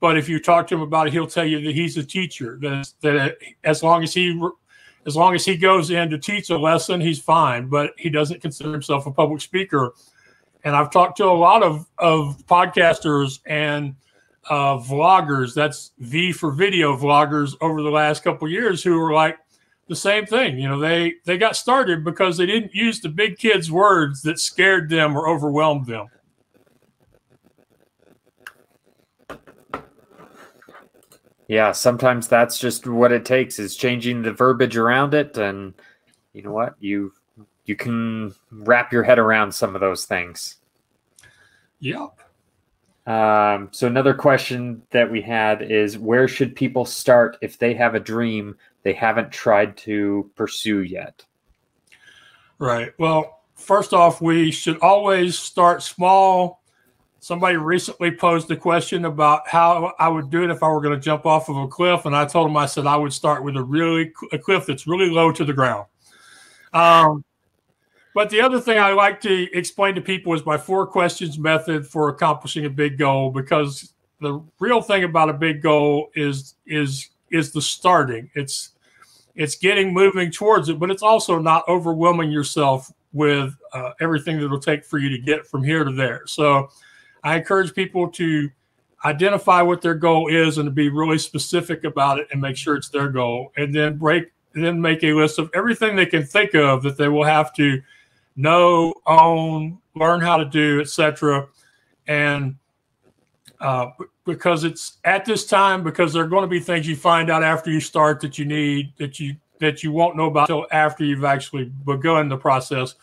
[0.00, 2.58] But if you talk to him about it, he'll tell you that he's a teacher.
[2.60, 4.38] That, that as long as he
[5.06, 8.42] as long as he goes in to teach a lesson, he's fine, but he doesn't
[8.42, 9.94] consider himself a public speaker.
[10.64, 13.94] And I've talked to a lot of, of podcasters and
[14.50, 19.38] uh, vloggers, that's V for video vloggers over the last couple years who are like
[19.88, 20.58] the same thing.
[20.58, 24.40] You know, they, they got started because they didn't use the big kids' words that
[24.40, 26.08] scared them or overwhelmed them.
[31.48, 35.74] Yeah, sometimes that's just what it takes is changing the verbiage around it and
[36.32, 36.74] you know what?
[36.80, 37.12] You
[37.64, 40.56] you can wrap your head around some of those things.
[41.80, 42.20] Yep.
[43.06, 47.94] Um, so another question that we had is where should people start if they have
[47.94, 51.24] a dream they haven't tried to pursue yet?
[52.58, 52.92] Right.
[52.98, 56.62] Well, first off, we should always start small
[57.20, 60.94] somebody recently posed a question about how I would do it if I were going
[60.94, 63.42] to jump off of a cliff, and I told him I said I would start
[63.42, 65.86] with a really a cliff that's really low to the ground.
[66.72, 67.24] Um,
[68.14, 71.86] but the other thing I like to explain to people is my four questions method
[71.86, 77.10] for accomplishing a big goal, because the real thing about a big goal is is
[77.30, 78.30] is the starting.
[78.34, 78.70] It's
[79.34, 84.44] it's getting moving towards it, but it's also not overwhelming yourself with uh, everything that
[84.44, 86.22] it'll take for you to get from here to there.
[86.26, 86.70] So
[87.26, 88.50] I encourage people to
[89.04, 92.76] identify what their goal is and to be really specific about it and make sure
[92.76, 93.52] it's their goal.
[93.56, 97.08] And then break then make a list of everything they can think of that they
[97.08, 97.82] will have to
[98.36, 101.46] know own learn how to do etc
[102.06, 102.56] and
[103.60, 103.88] uh,
[104.24, 107.42] because it's at this time because there are going to be things you find out
[107.42, 111.04] after you start that you need that you that you won't know about until after
[111.04, 112.94] you've actually begun the process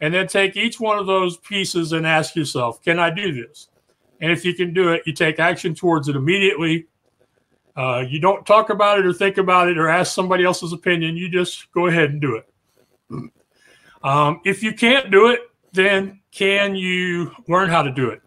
[0.00, 3.68] and then take each one of those pieces and ask yourself, can I do this?
[4.20, 6.86] And if you can do it, you take action towards it immediately.
[7.76, 11.16] Uh, you don't talk about it or think about it or ask somebody else's opinion.
[11.16, 12.48] You just go ahead and do it.
[14.02, 15.40] Um, if you can't do it,
[15.72, 18.20] then can you learn how to do it?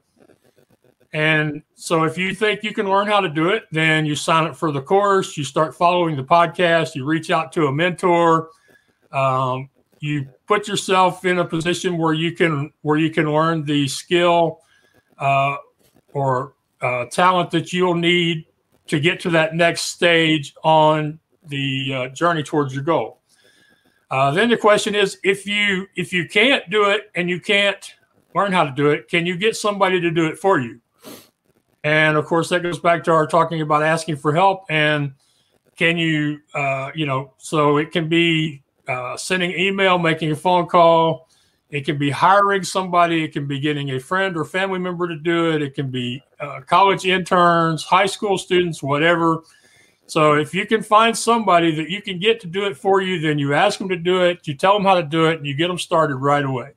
[1.13, 4.45] And so if you think you can learn how to do it, then you sign
[4.45, 8.49] up for the course, you start following the podcast, you reach out to a mentor,
[9.13, 13.87] um, you put yourself in a position where you can where you can learn the
[13.87, 14.61] skill
[15.17, 15.55] uh,
[16.13, 18.45] or uh, talent that you'll need
[18.87, 23.19] to get to that next stage on the uh, journey towards your goal.
[24.11, 27.93] Uh, then the question is, if you if you can't do it and you can't
[28.33, 30.79] learn how to do it, can you get somebody to do it for you?
[31.83, 34.65] And of course, that goes back to our talking about asking for help.
[34.69, 35.13] And
[35.77, 40.65] can you, uh, you know, so it can be uh, sending email, making a phone
[40.65, 41.29] call.
[41.69, 43.23] It can be hiring somebody.
[43.23, 45.61] It can be getting a friend or family member to do it.
[45.61, 49.43] It can be uh, college interns, high school students, whatever.
[50.07, 53.19] So if you can find somebody that you can get to do it for you,
[53.19, 54.47] then you ask them to do it.
[54.47, 56.71] You tell them how to do it, and you get them started right away.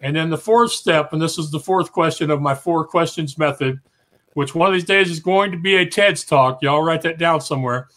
[0.00, 3.38] And then the fourth step, and this is the fourth question of my four questions
[3.38, 3.80] method,
[4.34, 6.60] which one of these days is going to be a TED's talk.
[6.60, 7.88] Y'all write that down somewhere.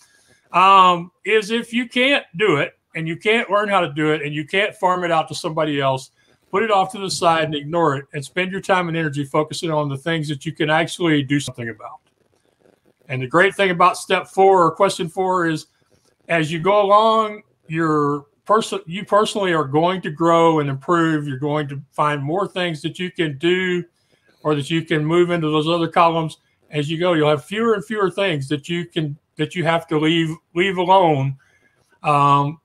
[0.54, 4.22] Um, is if you can't do it and you can't learn how to do it
[4.22, 6.12] and you can't farm it out to somebody else,
[6.50, 9.24] put it off to the side and ignore it and spend your time and energy
[9.24, 12.00] focusing on the things that you can actually do something about.
[13.08, 15.68] And the great thing about step four or question four is
[16.30, 21.28] as you go along, your person you personally are going to grow and improve.
[21.28, 23.84] You're going to find more things that you can do
[24.44, 26.38] or that you can move into those other columns
[26.70, 27.14] as you go.
[27.14, 30.78] You'll have fewer and fewer things that you can that you have to leave leave
[30.78, 31.38] alone.
[32.04, 32.61] Um,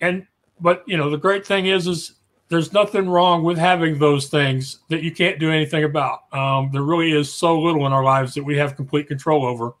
[0.00, 0.26] and
[0.60, 2.14] but you know the great thing is is
[2.48, 6.32] there's nothing wrong with having those things that you can't do anything about.
[6.32, 9.74] Um, there really is so little in our lives that we have complete control over.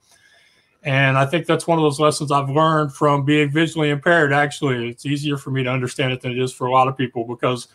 [0.82, 4.32] And I think that's one of those lessons I've learned from being visually impaired.
[4.32, 6.96] Actually, it's easier for me to understand it than it is for a lot of
[6.96, 7.68] people because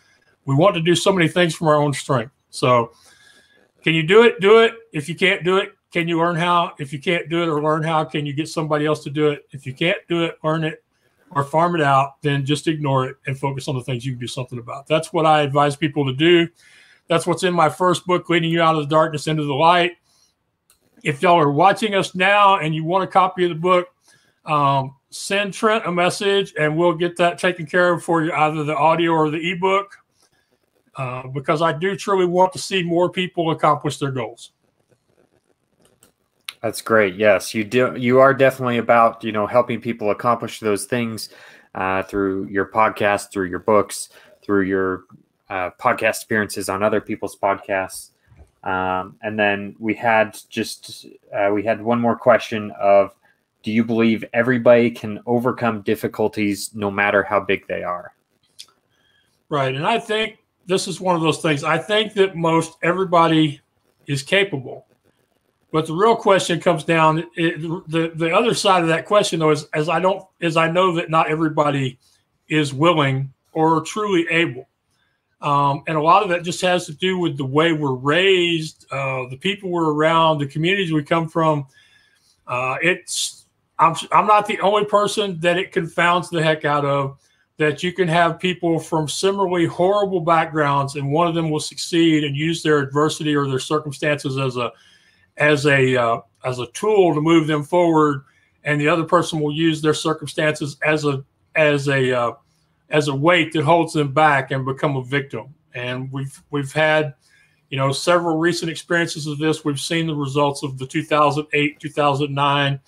[0.46, 2.32] we want to do so many things from our own strength.
[2.50, 2.92] So,
[3.82, 4.40] can you do it?
[4.40, 4.74] Do it.
[4.92, 6.72] If you can't do it, can you learn how?
[6.78, 9.28] If you can't do it or learn how, can you get somebody else to do
[9.28, 9.46] it?
[9.50, 10.83] If you can't do it, learn it
[11.34, 14.20] or farm it out, then just ignore it and focus on the things you can
[14.20, 14.86] do something about.
[14.86, 16.48] That's what I advise people to do.
[17.08, 19.92] That's what's in my first book, Leading You Out of the Darkness into the Light.
[21.02, 23.88] If y'all are watching us now and you want a copy of the book,
[24.46, 28.64] um, send Trent a message and we'll get that taken care of for you, either
[28.64, 29.94] the audio or the ebook,
[30.96, 34.52] uh, because I do truly want to see more people accomplish their goals.
[36.64, 37.16] That's great.
[37.16, 37.94] Yes, you do.
[37.94, 41.28] You are definitely about you know helping people accomplish those things
[41.74, 44.08] uh, through your podcast, through your books,
[44.42, 45.04] through your
[45.50, 48.12] uh, podcast appearances on other people's podcasts.
[48.62, 51.04] Um, and then we had just
[51.36, 53.14] uh, we had one more question of
[53.62, 58.14] do you believe everybody can overcome difficulties no matter how big they are
[59.50, 63.60] right and i think this is one of those things i think that most everybody
[64.06, 64.86] is capable
[65.74, 69.50] but the real question comes down it, the the other side of that question though
[69.50, 71.98] is as I don't is I know that not everybody
[72.48, 74.68] is willing or truly able.
[75.40, 78.86] Um, and a lot of that just has to do with the way we're raised,
[78.92, 81.66] uh, the people we're around, the communities we come from.
[82.46, 83.46] Uh, it's
[83.80, 87.18] I'm I'm not the only person that it confounds the heck out of
[87.56, 92.22] that you can have people from similarly horrible backgrounds and one of them will succeed
[92.22, 94.70] and use their adversity or their circumstances as a
[95.36, 98.22] as a uh, as a tool to move them forward,
[98.64, 101.24] and the other person will use their circumstances as a
[101.54, 102.32] as a uh,
[102.90, 105.54] as a weight that holds them back and become a victim.
[105.74, 107.14] And we've we've had
[107.70, 109.64] you know several recent experiences of this.
[109.64, 112.80] We've seen the results of the 2008 2009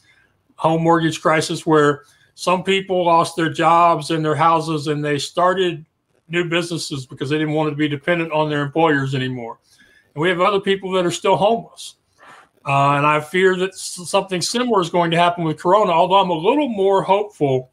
[0.56, 5.84] home mortgage crisis where some people lost their jobs and their houses and they started
[6.28, 9.58] new businesses because they didn't want to be dependent on their employers anymore.
[10.14, 11.96] And we have other people that are still homeless.
[12.66, 16.30] Uh, and I fear that something similar is going to happen with Corona, although I'm
[16.30, 17.70] a little more hopeful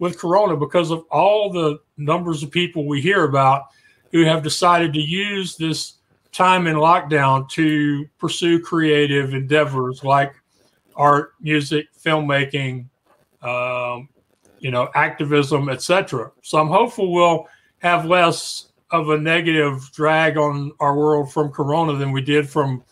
[0.00, 3.66] with Corona because of all the numbers of people we hear about
[4.10, 5.98] who have decided to use this
[6.32, 10.34] time in lockdown to pursue creative endeavors like
[10.96, 12.86] art, music, filmmaking,
[13.42, 14.08] um,
[14.58, 16.32] you know, activism, etc.
[16.42, 17.46] So I'm hopeful we'll
[17.78, 22.82] have less of a negative drag on our world from Corona than we did from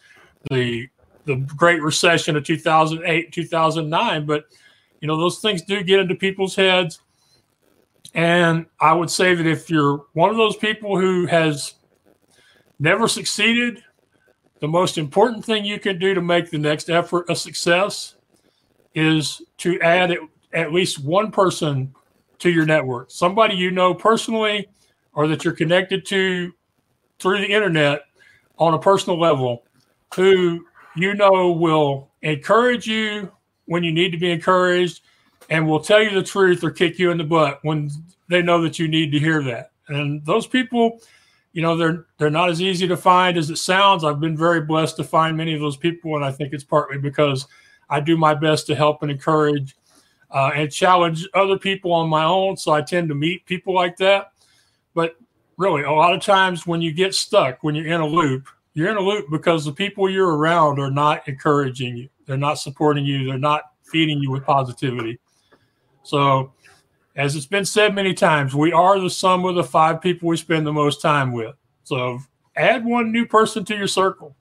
[0.51, 0.89] the
[1.25, 4.27] the Great Recession of 2008, 2009.
[4.27, 4.45] But,
[5.01, 7.01] you know, those things do get into people's heads.
[8.15, 11.75] And I would say that if you're one of those people who has
[12.79, 13.83] never succeeded,
[14.61, 18.17] the most important thing you can do to make the next effort a success
[18.95, 20.17] is to add
[20.53, 21.95] at least one person
[22.41, 24.69] to your network, somebody you know personally
[25.15, 26.53] or that you're connected to
[27.19, 28.03] through the internet
[28.59, 29.65] on a personal level
[30.15, 30.67] who
[30.97, 33.31] you know will encourage you
[33.67, 35.03] when you need to be encouraged
[35.49, 37.91] and will tell you the truth or kick you in the butt when
[38.29, 39.73] they know that you need to hear that.
[39.89, 41.01] And those people,
[41.53, 44.05] you know, they're they're not as easy to find as it sounds.
[44.05, 46.99] I've been very blessed to find many of those people, and I think it's partly
[46.99, 47.47] because
[47.89, 49.77] I do my best to help and encourage
[50.31, 52.57] uh, and challenge other people on my own.
[52.57, 54.33] So I tend to meet people like that.
[54.95, 55.17] But
[55.57, 58.91] really, a lot of times when you get stuck, when you're in a loop, you're
[58.91, 62.09] in a loop because the people you're around are not encouraging you.
[62.27, 63.27] They're not supporting you.
[63.27, 65.19] They're not feeding you with positivity.
[66.03, 66.53] So,
[67.17, 70.37] as it's been said many times, we are the sum of the five people we
[70.37, 71.55] spend the most time with.
[71.83, 72.21] So,
[72.57, 74.37] add one new person to your circle.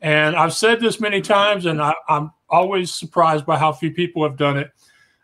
[0.00, 4.22] And I've said this many times, and I, am always surprised by how few people
[4.24, 4.70] have done it.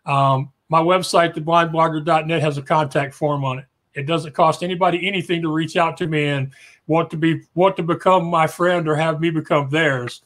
[0.04, 3.66] Um, my website, theblindblogger.net, has a contact form on it.
[3.94, 6.52] It doesn't cost anybody anything to reach out to me and
[6.86, 10.22] want to be want to become my friend or have me become theirs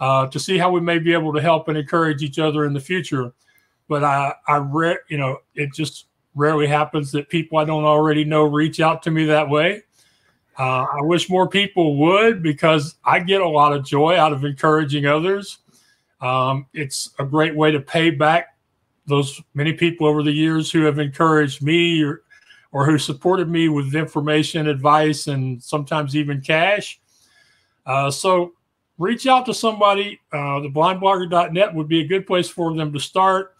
[0.00, 2.72] uh, to see how we may be able to help and encourage each other in
[2.72, 3.32] the future.
[3.88, 8.24] But I, I re- you know, it just rarely happens that people I don't already
[8.24, 9.82] know reach out to me that way.
[10.58, 14.44] Uh, I wish more people would because I get a lot of joy out of
[14.44, 15.58] encouraging others.
[16.20, 18.56] Um, it's a great way to pay back
[19.06, 22.22] those many people over the years who have encouraged me or,
[22.72, 27.00] or who supported me with information, advice, and sometimes even cash.
[27.84, 28.52] Uh, so
[28.98, 30.18] reach out to somebody.
[30.32, 33.54] Uh, the blindblogger.net would be a good place for them to start.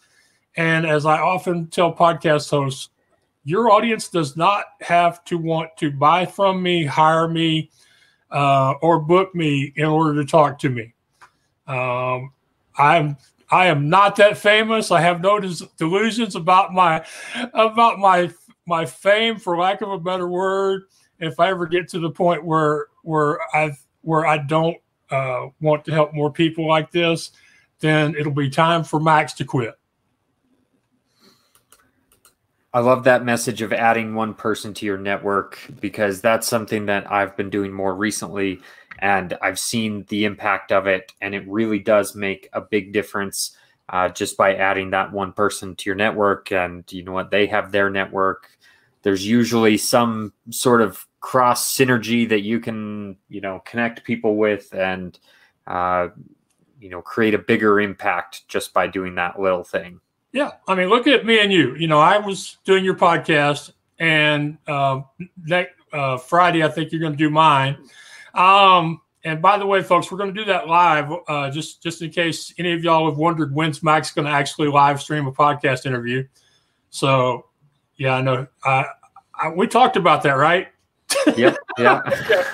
[0.56, 2.88] And as I often tell podcast hosts,
[3.44, 7.70] your audience does not have to want to buy from me, hire me,
[8.30, 10.94] uh, or book me in order to talk to me.
[11.66, 12.32] Um,
[12.78, 13.16] I'm
[13.50, 14.90] I am not that famous.
[14.90, 15.38] I have no
[15.76, 17.04] delusions about my
[17.52, 18.28] about my
[18.72, 20.84] my fame, for lack of a better word.
[21.18, 24.78] If I ever get to the point where where I where I don't
[25.10, 27.32] uh, want to help more people like this,
[27.80, 29.74] then it'll be time for Max to quit.
[32.72, 37.12] I love that message of adding one person to your network because that's something that
[37.12, 38.62] I've been doing more recently
[39.00, 41.12] and I've seen the impact of it.
[41.20, 43.54] And it really does make a big difference
[43.90, 46.50] uh, just by adding that one person to your network.
[46.50, 47.30] And you know what?
[47.30, 48.48] They have their network.
[49.02, 54.72] There's usually some sort of cross synergy that you can, you know, connect people with
[54.74, 55.18] and,
[55.66, 56.08] uh,
[56.80, 60.00] you know, create a bigger impact just by doing that little thing.
[60.32, 61.74] Yeah, I mean, look at me and you.
[61.76, 65.02] You know, I was doing your podcast, and uh,
[65.44, 67.76] next uh, Friday, I think you're going to do mine.
[68.34, 72.02] Um, and by the way, folks, we're going to do that live, uh, just just
[72.02, 75.32] in case any of y'all have wondered when's Max going to actually live stream a
[75.32, 76.26] podcast interview.
[76.90, 77.46] So,
[77.96, 78.46] yeah, I know.
[78.64, 78.86] I,
[79.34, 80.68] I, we talked about that, right?
[81.36, 81.56] Yep.
[81.78, 82.00] Yeah.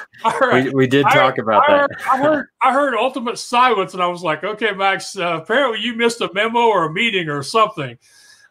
[0.24, 0.64] All right.
[0.64, 1.91] We, we did talk I, about I that.
[1.91, 5.16] Heard, I heard I heard ultimate silence, and I was like, okay, Max.
[5.16, 7.97] Uh, apparently, you missed a memo or a meeting or something.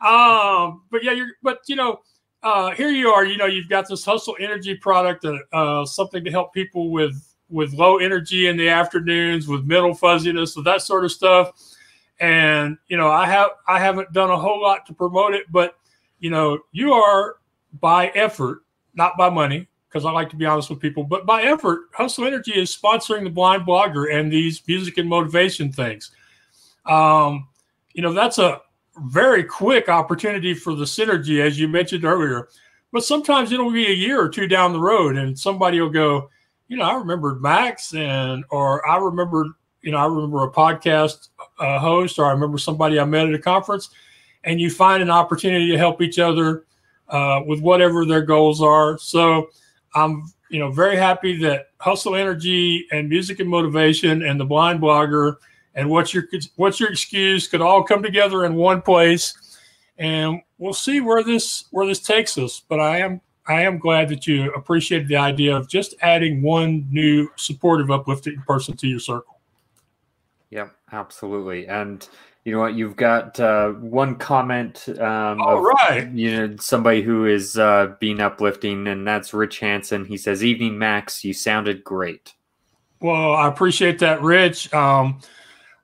[0.01, 1.29] Um, but yeah, you're.
[1.43, 1.99] But you know,
[2.43, 3.25] uh, here you are.
[3.25, 7.15] You know, you've got this hustle energy product, uh, uh, something to help people with
[7.49, 11.51] with low energy in the afternoons, with mental fuzziness, with that sort of stuff.
[12.19, 15.75] And you know, I have I haven't done a whole lot to promote it, but
[16.19, 17.37] you know, you are
[17.79, 18.63] by effort,
[18.93, 21.03] not by money because I like to be honest with people.
[21.03, 25.71] But by effort, Hustle Energy is sponsoring the Blind Blogger and these music and motivation
[25.71, 26.11] things.
[26.85, 27.47] Um,
[27.93, 28.61] you know, that's a
[28.97, 32.49] very quick opportunity for the synergy, as you mentioned earlier.
[32.91, 36.29] But sometimes it'll be a year or two down the road, and somebody will go,
[36.67, 39.45] you know, I remembered Max, and or I remember,
[39.81, 41.29] you know, I remember a podcast
[41.59, 43.89] uh, host, or I remember somebody I met at a conference,
[44.47, 46.65] and you find an opportunity to help each other
[47.09, 48.97] uh, with whatever their goals are.
[48.97, 49.49] So
[49.93, 54.79] I'm you know very happy that Hustle Energy and Music and Motivation and the Blind
[54.79, 55.35] Blogger
[55.75, 59.59] and what's your what's your excuse could all come together in one place,
[59.97, 62.61] and we'll see where this where this takes us.
[62.67, 66.87] But I am I am glad that you appreciated the idea of just adding one
[66.89, 69.39] new supportive, uplifting person to your circle.
[70.49, 72.07] Yep, absolutely, and
[72.47, 72.75] you know what?
[72.75, 74.87] You've got uh, one comment.
[74.87, 76.09] Um, All of, right.
[76.13, 80.05] You know, somebody who is uh, being uplifting, and that's Rich Hanson.
[80.05, 81.25] He says, "Evening, Max.
[81.25, 82.35] You sounded great."
[83.01, 84.73] Well, I appreciate that, Rich.
[84.73, 85.19] Um,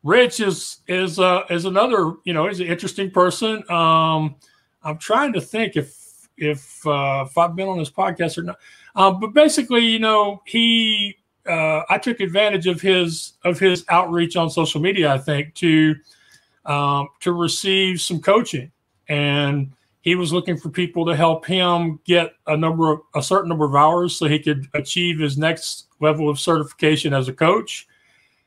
[0.03, 2.13] Rich is is uh, is another.
[2.23, 3.69] You know, he's an interesting person.
[3.69, 4.35] Um,
[4.83, 8.57] I'm trying to think if if uh, if I've been on this podcast or not.
[8.95, 14.37] Um, but basically, you know, he uh, I took advantage of his of his outreach
[14.37, 15.11] on social media.
[15.11, 15.95] I think to
[16.65, 18.71] um, to receive some coaching.
[19.07, 23.49] And he was looking for people to help him get a number of a certain
[23.49, 27.87] number of hours so he could achieve his next level of certification as a coach.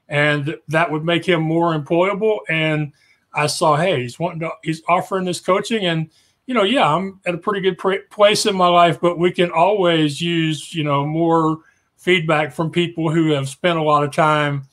[0.08, 2.40] And that would make him more employable.
[2.48, 2.92] And
[3.32, 5.86] I saw, hey, he's wanting to, he's offering this coaching.
[5.86, 6.10] And,
[6.46, 9.32] you know, yeah, I'm at a pretty good pr- place in my life, but we
[9.32, 11.58] can always use, you know, more
[11.96, 14.68] feedback from people who have spent a lot of time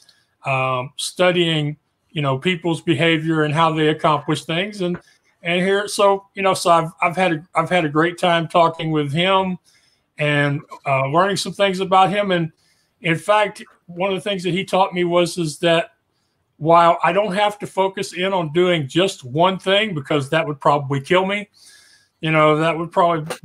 [0.46, 1.78] um, studying
[2.14, 4.98] you know people's behavior and how they accomplish things and
[5.42, 8.48] and here so you know so I've I've had a I've had a great time
[8.48, 9.58] talking with him
[10.18, 12.52] and uh, learning some things about him and
[13.04, 15.92] in fact, one of the things that he taught me was is that
[16.58, 20.62] while I don't have to focus in on doing just one thing because that would
[20.62, 21.50] probably kill me,
[22.22, 23.36] you know, that would probably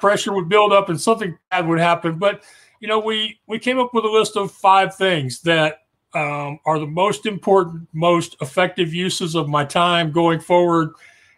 [0.00, 2.18] pressure would build up and something bad would happen.
[2.18, 2.42] But
[2.80, 5.81] you know, we we came up with a list of five things that
[6.14, 10.90] um, are the most important, most effective uses of my time going forward,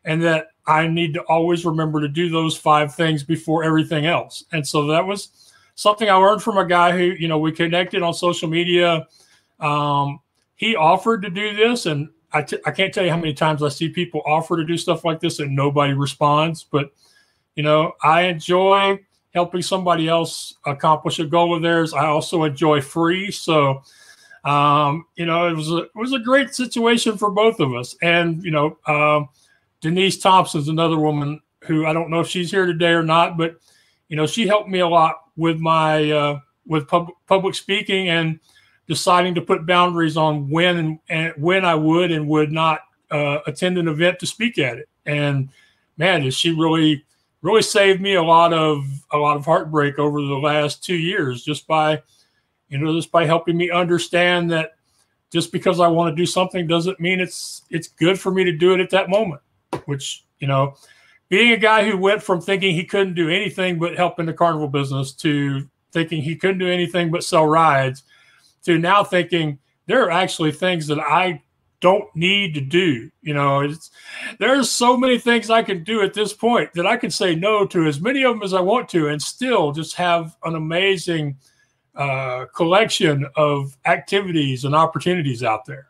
[0.04, 4.44] and that I need to always remember to do those five things before everything else.
[4.52, 8.02] And so that was something I learned from a guy who, you know, we connected
[8.02, 9.06] on social media.
[9.60, 10.20] Um,
[10.56, 13.62] he offered to do this, and I t- I can't tell you how many times
[13.62, 16.64] I see people offer to do stuff like this and nobody responds.
[16.64, 16.90] But
[17.54, 18.98] you know, I enjoy
[19.32, 21.92] helping somebody else accomplish a goal of theirs.
[21.92, 23.82] I also enjoy free, so
[24.44, 27.96] um, you know, it was a it was a great situation for both of us.
[28.02, 29.28] And you know, um,
[29.80, 33.56] Denise Thompson's another woman who I don't know if she's here today or not, but
[34.08, 38.38] you know, she helped me a lot with my uh, with pub- public speaking and
[38.86, 42.80] deciding to put boundaries on when and, when I would and would not
[43.10, 44.88] uh, attend an event to speak at it.
[45.06, 45.48] And
[45.96, 47.04] man, she really
[47.40, 51.42] really saved me a lot of a lot of heartbreak over the last two years
[51.42, 52.02] just by
[52.68, 54.72] you know just by helping me understand that
[55.32, 58.52] just because I want to do something doesn't mean it's it's good for me to
[58.52, 59.42] do it at that moment.
[59.86, 60.76] Which you know,
[61.28, 64.32] being a guy who went from thinking he couldn't do anything but help in the
[64.32, 68.04] carnival business to thinking he couldn't do anything but sell rides
[68.64, 71.42] to now thinking there are actually things that I
[71.80, 73.10] don't need to do.
[73.20, 73.90] You know, it's
[74.38, 77.66] there's so many things I can do at this point that I can say no
[77.66, 81.36] to as many of them as I want to, and still just have an amazing
[81.96, 85.88] uh, collection of activities and opportunities out there.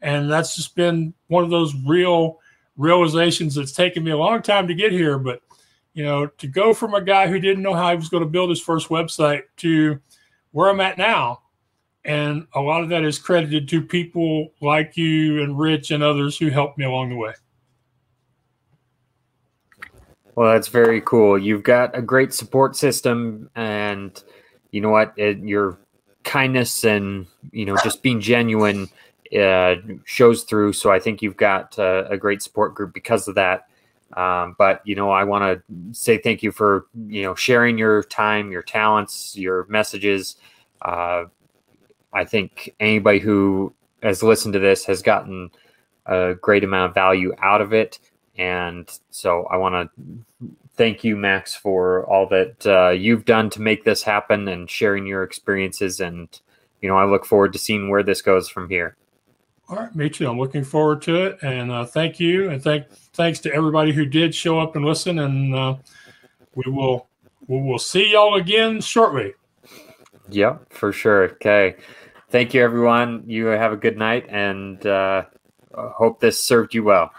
[0.00, 2.38] And that's just been one of those real
[2.76, 5.18] realizations that's taken me a long time to get here.
[5.18, 5.40] But
[5.94, 8.28] you know, to go from a guy who didn't know how he was going to
[8.28, 10.00] build his first website to
[10.50, 11.40] where I'm at now
[12.04, 16.36] and a lot of that is credited to people like you and Rich and others
[16.36, 17.32] who helped me along the way.
[20.34, 21.38] Well, that's very cool.
[21.38, 24.22] You've got a great support system, and
[24.74, 25.14] you know what?
[25.16, 25.78] It, your
[26.24, 28.88] kindness and you know just being genuine
[29.38, 30.72] uh, shows through.
[30.72, 33.68] So I think you've got uh, a great support group because of that.
[34.16, 38.02] Um, but you know, I want to say thank you for you know sharing your
[38.02, 40.36] time, your talents, your messages.
[40.82, 41.26] Uh,
[42.12, 43.72] I think anybody who
[44.02, 45.52] has listened to this has gotten
[46.06, 48.00] a great amount of value out of it.
[48.36, 53.62] And so I want to thank you, Max, for all that uh, you've done to
[53.62, 56.00] make this happen and sharing your experiences.
[56.00, 56.28] And,
[56.80, 58.96] you know, I look forward to seeing where this goes from here.
[59.68, 60.28] All right, me too.
[60.28, 61.38] I'm looking forward to it.
[61.42, 62.50] And uh, thank you.
[62.50, 65.18] And thank thanks to everybody who did show up and listen.
[65.18, 65.76] And uh,
[66.54, 67.06] we will
[67.46, 69.32] we will see y'all again shortly.
[70.28, 71.24] Yep, for sure.
[71.32, 71.76] Okay
[72.34, 73.22] thank you, everyone.
[73.28, 75.22] You have a good night, and uh,
[75.72, 77.12] hope this served you well.